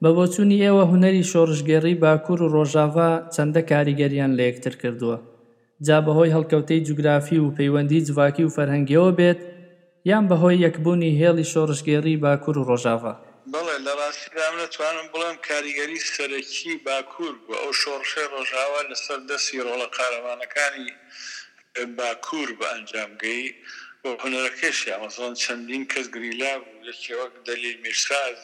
بە 0.01 0.09
بۆچوونی 0.17 0.63
ئێوە 0.65 0.83
هوەری 0.91 1.27
شۆڕژگێڕی 1.31 1.99
باکوور 2.03 2.39
و 2.43 2.51
ڕۆژاوا 2.55 3.09
چەندە 3.35 3.61
کاریگەریان 3.71 4.31
لە 4.37 4.43
یەکتر 4.49 4.73
کردووە 4.81 5.17
جا 5.87 5.97
بەهۆی 6.05 6.33
هەڵکەوتەی 6.35 6.83
جوگرافی 6.87 7.41
و 7.43 7.53
پەیوەندی 7.57 8.03
جوواکی 8.07 8.43
و 8.47 8.53
فەرهەنگیەوە 8.55 9.11
بێت 9.19 9.39
یان 10.11 10.23
بەهۆی 10.29 10.61
یەکبوونی 10.65 11.17
هێڵی 11.21 11.45
شۆڕژگێری 11.53 12.19
باکوور 12.23 12.55
و 12.59 12.67
ڕۆژاوا 12.71 13.13
بڵێ 13.51 13.77
لە 13.85 13.93
ڕاستیدا 14.01 14.47
نتوانم 14.63 15.07
بڵێم 15.13 15.37
کاریگەری 15.47 16.03
سەرەکی 16.13 16.73
باکوور 16.87 17.35
بووە 17.43 17.57
ئەو 17.61 17.71
شۆڕشە 17.81 18.23
ڕۆژاوە 18.33 18.81
لەسەر 18.91 19.19
دەستی 19.29 19.63
ڕۆڵە 19.67 19.87
قارەمانەکانی 19.97 20.89
باکوور 21.97 22.49
بە 22.59 22.65
ئەنجامگەی 22.73 23.43
بۆ 24.01 24.09
هوەرەکەشی 24.21 24.91
ئەمەزۆن 24.93 25.33
چەندین 25.43 25.83
کەس 25.91 26.05
گریلا 26.15 26.53
بوو 26.63 26.83
لەکیوەک 26.87 27.33
دەلی 27.47 27.71
میرساز 27.83 28.37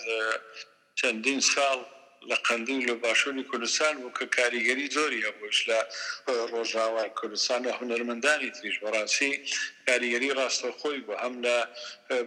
چەندین 0.99 1.39
ساڵ 1.53 1.79
لە 2.29 2.35
قندوو 2.47 2.81
لە 2.89 2.93
باشووری 3.03 3.43
کوردستان 3.51 3.95
و 4.05 4.07
کە 4.17 4.25
کاریگەری 4.37 4.87
زۆری 4.97 5.23
هەبووش 5.27 5.57
لە 5.69 5.79
ڕۆژاوای 6.51 7.09
کوردستان 7.19 7.59
لە 7.67 7.71
هوەرمەندانی 7.79 8.49
تریش 8.57 8.75
بەڕاستی 8.83 9.31
کاریگەری 9.87 10.35
ڕاستەخۆی 10.39 10.99
بوو 11.05 11.17
هەم 11.23 11.35
لە 11.45 11.57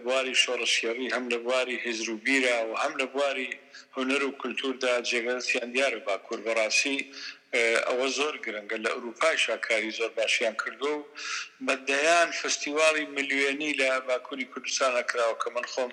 بواری 0.03 0.35
شۆڕشیەوی 0.43 1.11
هەم 1.15 1.25
لە 1.33 1.37
بواری 1.45 1.81
هێزروبیرا 1.85 2.57
و 2.69 2.73
هەم 2.83 2.93
لە 3.01 3.05
بواری 3.13 3.49
هوەر 3.95 4.21
و 4.27 4.31
کولتوردا 4.41 4.93
جێگەنسییان 5.09 5.69
دیارە 5.75 5.99
با 6.07 6.15
کوربڕاستی 6.27 6.97
ئەوە 7.87 8.07
زۆر 8.17 8.35
گرنگە 8.45 8.77
لە 8.83 8.89
ئەوروپایشا 8.93 9.55
کاری 9.67 9.91
زۆر 9.99 10.11
باشیان 10.19 10.55
کردو 10.63 10.93
و 10.95 11.05
بەدەیان 11.67 12.29
فستیواڵی 12.41 13.05
ملیێنی 13.15 13.73
لە 13.79 13.89
باکووری 14.07 14.47
کوردستانە 14.53 15.01
کراوە 15.09 15.35
کە 15.41 15.49
من 15.55 15.65
خۆم 15.73 15.91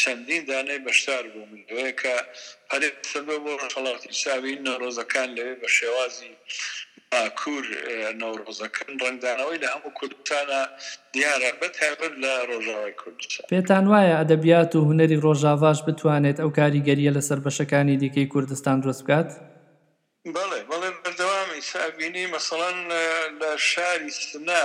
چەندین 0.00 0.42
دانەی 0.50 0.80
بەشدار 0.88 1.24
بوو 1.32 1.46
من 1.52 1.62
دوەیەکە 1.68 2.14
پەرێتسەبە 2.70 3.36
بۆ 3.44 3.52
ڕەخەڵاتی 3.62 4.10
ساوی 4.24 4.54
نەڕۆزەکان 4.66 5.28
لەوێ 5.36 5.54
بە 5.62 5.68
شێوازی 5.78 6.32
باکوور 7.12 7.66
نەوڕۆزەکەن 8.20 8.92
ڕنگدانەوەی 9.02 9.62
لە 9.64 9.68
هەموو 9.74 9.94
کوردستانە 9.98 10.60
دیارە 11.14 11.50
بەتابەر 11.60 12.12
لە 12.24 12.32
ڕۆژاوای 12.50 12.94
کوردستان 13.02 13.46
پێتان 13.52 13.84
وایە 13.92 14.14
ئەدەبیات 14.18 14.72
و 14.74 14.84
هوەری 14.88 15.22
ڕۆژاواش 15.24 15.78
بتوانێت 15.86 16.38
ئەو 16.40 16.50
کاریگەریە 16.58 17.12
لەسەر 17.16 17.38
بەشەکانی 17.46 17.96
دیکەی 18.02 18.30
کوردستان 18.32 18.76
دروست 18.80 19.04
بکات؟ 19.04 19.30
بەڵێ 20.36 20.60
بەڵێ 20.70 20.90
بەردەوامی 21.02 21.60
سابینی 21.70 22.26
مەسەڵەن 22.34 22.78
لە 23.40 23.50
شاری 23.70 24.10
سنا 24.26 24.64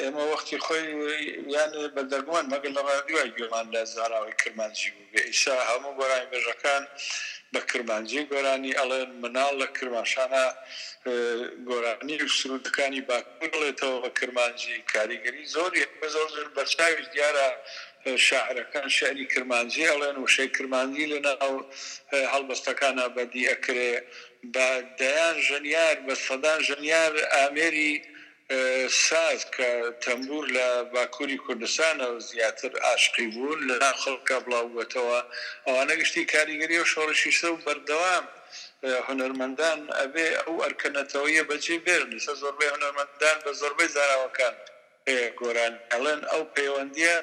ئێمە 0.00 0.24
وەختی 0.30 0.58
خۆی 0.64 0.84
یان 1.54 1.70
بە 1.94 2.02
دەگومان 2.12 2.46
مەگەل 2.52 2.72
لە 2.78 2.82
دوای 3.08 3.30
گوێمان 3.36 3.66
لە 3.74 3.80
زاراوی 3.94 4.38
کرمانجی 4.40 4.90
بوو 4.94 5.08
بێ 5.12 5.22
ئیسا 5.30 5.56
هەموو 5.70 5.96
گۆرانی 5.98 6.30
بێژەکان 6.32 6.82
بە 7.52 7.60
کرمانجی 7.70 8.28
گۆرانی 8.32 8.76
ئەڵێن 8.78 9.10
مناڵ 9.22 9.52
لە 9.60 9.66
کرمانشانە 9.76 10.46
گۆرانی 11.68 12.16
و 12.24 12.28
سرودەکانی 12.38 13.02
باکوڵێتەوە 13.08 13.98
بە 14.04 14.10
کرمانجی 14.18 14.76
کاریگەری 14.92 15.44
زۆری 15.54 15.82
زۆر 16.14 16.28
زۆر 16.34 16.48
بەرچاوی 16.56 17.06
دیارە 17.14 17.48
شاعرەکان 18.24 18.86
شعری 18.98 19.26
کرمانزی 19.32 19.88
ئەڵێن 19.90 20.16
وشەی 20.24 20.48
کرمانزی 20.56 21.10
لەنا 21.12 21.32
ئەو 21.42 21.54
هەڵبەستەکانە 22.32 23.04
بەدی 23.16 23.44
ئەکرێ 23.50 23.92
بە 24.54 24.66
دەیان 25.00 25.36
ژەنیار 25.48 25.96
بە 26.06 26.14
سەدان 26.26 26.58
ژەنیار 26.68 27.12
ئامێری 27.34 27.92
ساز 29.06 29.40
کە 29.54 29.70
تەمبور 30.04 30.44
لە 30.56 30.66
باکووری 30.94 31.38
کوردستانە 31.44 32.06
زیاتر 32.30 32.72
ئاشقی 32.84 33.26
بوون 33.34 33.60
لەنا 33.70 33.92
خەڵکە 34.02 34.36
بڵاوبەتەوە 34.44 35.20
ئەوانە 35.66 35.94
گشتی 36.00 36.24
کاریگەری 36.32 36.78
و 36.80 36.90
شۆڕشی 36.92 37.32
سە 37.40 37.46
و 37.52 37.60
بەردەوام. 37.64 38.24
هنەرمەندان 39.08 39.80
ئەبێ 39.98 40.28
ئەو 40.44 40.54
ئەرکەنەتەوەیە 40.64 41.42
بەجێ 41.50 41.76
بێن 41.86 42.04
لەسە 42.14 42.32
زۆربەی 42.42 42.72
هنەرمەندان 42.74 43.36
بە 43.44 43.50
زۆربەی 43.60 43.92
زاراوەکان 43.96 44.54
گۆران 45.40 45.74
ئەڵەن 45.92 46.20
ئەو 46.30 46.42
پەیوەندیە 46.54 47.14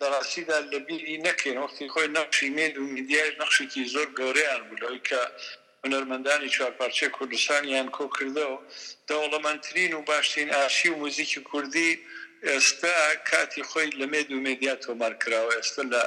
دەڕاستیدا 0.00 0.58
لە 0.72 0.78
بیری 0.88 1.16
نەکەین 1.26 1.56
وەختی 1.62 1.86
خۆی 1.92 2.08
نەقشی 2.18 2.48
مێن 2.56 2.72
و 2.78 2.84
میدیای 2.96 3.36
نەخشێکی 3.40 3.90
زۆر 3.94 4.08
گەورەیان 4.18 4.62
بولەوەی 4.70 5.04
کە 5.08 5.20
هنەرمەندانی 5.84 6.52
چوارپارچە 6.56 7.06
کوردستانیان 7.16 7.88
کۆ 7.96 8.04
کردەوە 8.16 8.56
دەوڵەمەندترین 9.08 9.92
و 9.94 10.02
باشترین 10.10 10.50
ئاشی 10.56 10.88
و 10.90 10.96
موزیکی 11.02 11.40
کوردی 11.50 11.90
ئێستا 12.48 12.94
کاتی 13.30 13.62
خۆی 13.70 13.90
لە 14.00 14.06
مێد 14.12 14.28
و 14.32 14.42
مێدیا 14.46 14.74
تۆمارکراوە 14.84 15.54
ئێستا 15.58 15.82
لە 15.92 16.04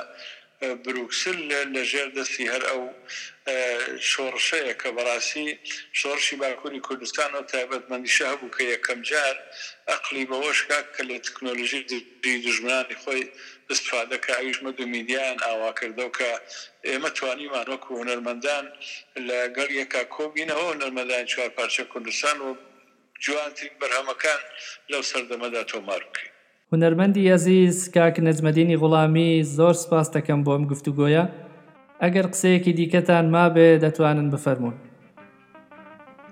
بروکسل 0.61 1.37
لە 1.73 1.81
ژێر 1.91 2.09
دەستی 2.17 2.45
هەر 2.53 2.63
ئەو 2.69 2.83
شۆڕشەیە 4.11 4.73
کە 4.81 4.89
بەڕاستی 4.97 5.47
شۆڕشی 5.99 6.35
باکووری 6.41 6.85
کوردستان 6.87 7.31
و 7.35 7.41
تایبەتمەندیشە 7.51 8.25
هەبوو 8.31 8.53
کە 8.55 8.61
یەکەم 8.73 8.99
جار 9.09 9.35
ئەقلی 9.89 10.25
بەوەشکا 10.31 10.79
کە 10.95 11.01
لە 11.09 11.17
تەکنۆلژی 11.27 11.81
دژمنانی 12.45 12.95
خۆی 13.03 13.23
استفادەکە 13.73 14.31
ئاویشمە 14.37 14.71
دو 14.77 14.85
میدیان 14.95 15.37
ئاواکردە 15.47 16.03
و 16.07 16.11
کە 16.19 16.29
ئێمە 16.87 17.09
توانیمان 17.17 17.65
وەکو 17.71 17.89
هونەرمەندان 17.99 18.65
لە 19.27 19.39
گەڵ 19.57 19.69
یەکا 19.81 20.03
کۆبینەوە 20.15 20.71
نەرمەدان 20.81 21.23
چوار 21.33 21.49
پارچە 21.57 21.83
کوردستان 21.93 22.37
و 22.47 22.49
جوانترین 23.23 23.73
بەرهەمەکان 23.81 24.41
لەو 24.91 25.01
سەردەمەدا 25.11 25.63
تۆمار 25.71 26.01
بکەین 26.09 26.30
هوەرمەندی 26.73 27.23
ئەزیز 27.31 27.77
کاک 27.95 28.15
نەجمەدینی 28.27 28.79
غوڵامی 28.81 29.31
زۆر 29.57 29.73
سپاس 29.83 30.07
دەکەم 30.15 30.39
بۆم 30.47 30.63
گفتوگۆیە 30.71 31.23
ئەگەر 32.03 32.25
قسەیەکی 32.33 32.73
دیکەتان 32.79 33.25
مابێ 33.35 33.69
دەتوانن 33.83 34.27
بفەرمونون 34.33 34.77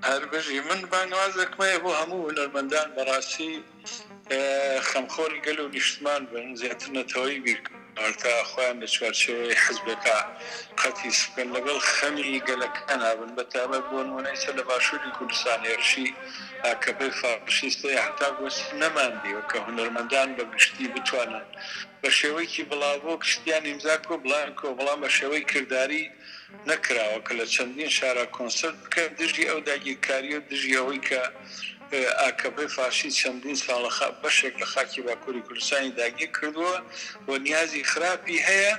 هەربژی 0.09 0.59
من 0.69 0.81
بانوازەکمەیە 0.91 1.77
بۆ 1.83 1.91
هەموو 2.01 2.21
هوەرمەندان 2.25 2.87
بەڕاستی 2.97 3.51
خەمخۆری 4.89 5.41
گەل 5.45 5.59
و 5.63 5.67
نیشتمان 5.75 6.21
بن 6.31 6.45
زیاتر 6.59 6.87
نەتەوەی 6.97 7.37
بیرکە 7.45 7.73
هەرتا 8.04 8.34
خۆیان 8.52 8.78
لە 8.84 8.88
چوارچەوەی 8.95 9.60
حزبەکە 9.66 10.16
قەتی 10.82 11.12
سکن 11.20 11.50
لەگەڵ 11.56 11.78
خەمی 11.93 12.39
گەلەکان 12.50 12.91
نابن 13.06 13.32
بە 13.38 13.43
تابە 13.54 13.80
بۆن 13.89 14.08
وەیسە 14.16 14.52
لە 14.58 14.64
باشووری 14.70 15.16
کوردستان 15.18 15.60
هێرشی 15.70 16.08
کەپی 16.84 17.10
فاڕشیستی 17.20 18.00
هەتا 18.06 18.30
گۆست 18.39 18.66
نەماندیەوە 18.82 19.43
کە 19.52 19.58
هوەرمەندان 19.66 20.30
بە 20.38 20.43
گشتی 20.54 20.86
بتوانن 20.95 21.45
بە 22.02 22.10
شێوەیەکی 22.20 22.68
بڵاوۆ 22.70 23.14
کشتیان 23.24 23.64
ئیمزا 23.70 23.95
کۆ 24.08 24.16
بڵان 24.24 24.50
کۆ 24.60 24.68
بەڵام 24.78 25.00
بە 25.04 25.10
شێوەی 25.18 25.43
کردداری 25.52 26.04
نەکراوە 26.70 27.20
کە 27.28 27.34
لە 27.39 27.45
چەندین 27.54 27.91
شارە 27.97 28.26
کۆنسرت 28.36 28.78
بکە 28.84 29.04
دژی 29.20 29.43
ئەو 29.50 29.60
داگیرکاری 29.70 30.32
و 30.38 30.41
دژیەوەی 30.52 31.02
کە 31.10 31.24
ئاکەبەی 31.93 32.67
فاشی 32.67 33.11
چەندین 33.19 33.57
ساڵە 33.65 34.07
بەشێک 34.23 34.53
لە 34.61 34.65
خاکی 34.65 35.01
باکووری 35.01 35.41
کوردستانی 35.41 35.89
داگیر 35.91 36.29
کردووە 36.41 36.77
بۆ 37.27 37.37
نیازی 37.41 37.83
خراپی 37.83 38.39
هەیە 38.45 38.73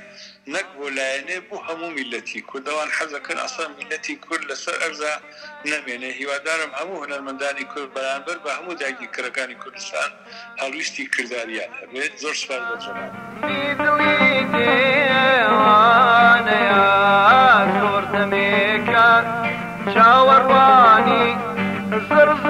نەک 0.46 0.66
بۆ 0.78 0.86
لایەنێ 0.96 1.38
بوو 1.48 1.60
هەموو 1.68 1.90
میلەتی 1.96 2.40
کوردەوان 2.50 2.90
حەزەکەن 2.98 3.38
ئاسان 3.42 3.70
میلەتی 3.78 4.14
کورد 4.24 4.44
لەسەر 4.50 4.76
ئەرزا 4.82 5.14
نامێنێ 5.70 6.10
هیوادارم 6.20 6.70
هەموو 6.80 7.02
هەنەرمەندانی 7.04 7.64
کورد 7.72 7.90
بەرامبەر 7.96 8.38
بە 8.44 8.50
هەموو 8.58 8.74
داگیرکەرەکانی 8.82 9.56
کوردستان 9.62 10.10
هەڵویستی 10.60 11.04
کردداریان 11.14 11.70
هەبێت 11.80 12.12
زۆر 12.22 12.34
سپار 12.42 12.60
بە 12.68 12.74
جەوانەیە 12.82 13.40
چاوەڕوانی 19.94 21.26
زرز 22.08 22.44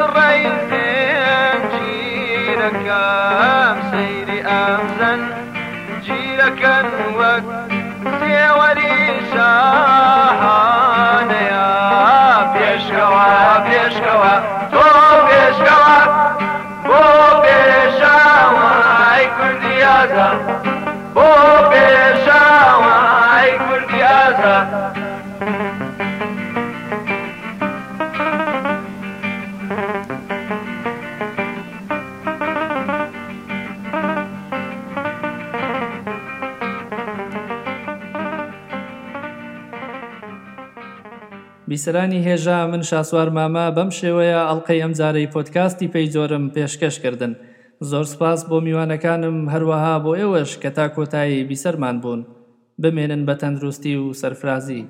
ئازا 20.01 20.27
بۆ 21.15 21.31
پێشاوای 21.71 23.51
کوردی 23.67 24.01
ئازا 24.11 24.57
بیسرانی 41.69 42.25
هێژا 42.29 42.59
من 42.73 42.83
شاسوار 42.83 43.29
ماما 43.39 43.67
بەم 43.77 43.91
شێوەیە 43.99 44.41
ئەڵلقەی 44.49 44.83
ئەمجارەی 44.83 45.31
پۆتکاستی 45.35 45.91
پێی 45.93 46.07
جۆرم 46.15 46.45
پێشکەشکردن. 46.55 47.33
زۆر 47.89 48.05
سپاس 48.13 48.41
بۆ 48.51 48.57
میوانەکانم 48.67 49.37
هەروەها 49.53 49.95
بۆ 50.05 50.13
ئێوەش 50.21 50.51
کە 50.63 50.71
تا 50.77 50.87
کۆتایی 50.97 51.47
بیسەرمان 51.51 51.97
بوون 52.03 52.21
بمێنن 52.83 53.23
بە 53.29 53.35
تەندروستی 53.43 53.95
و 54.03 54.07
سەرفرازی. 54.21 54.83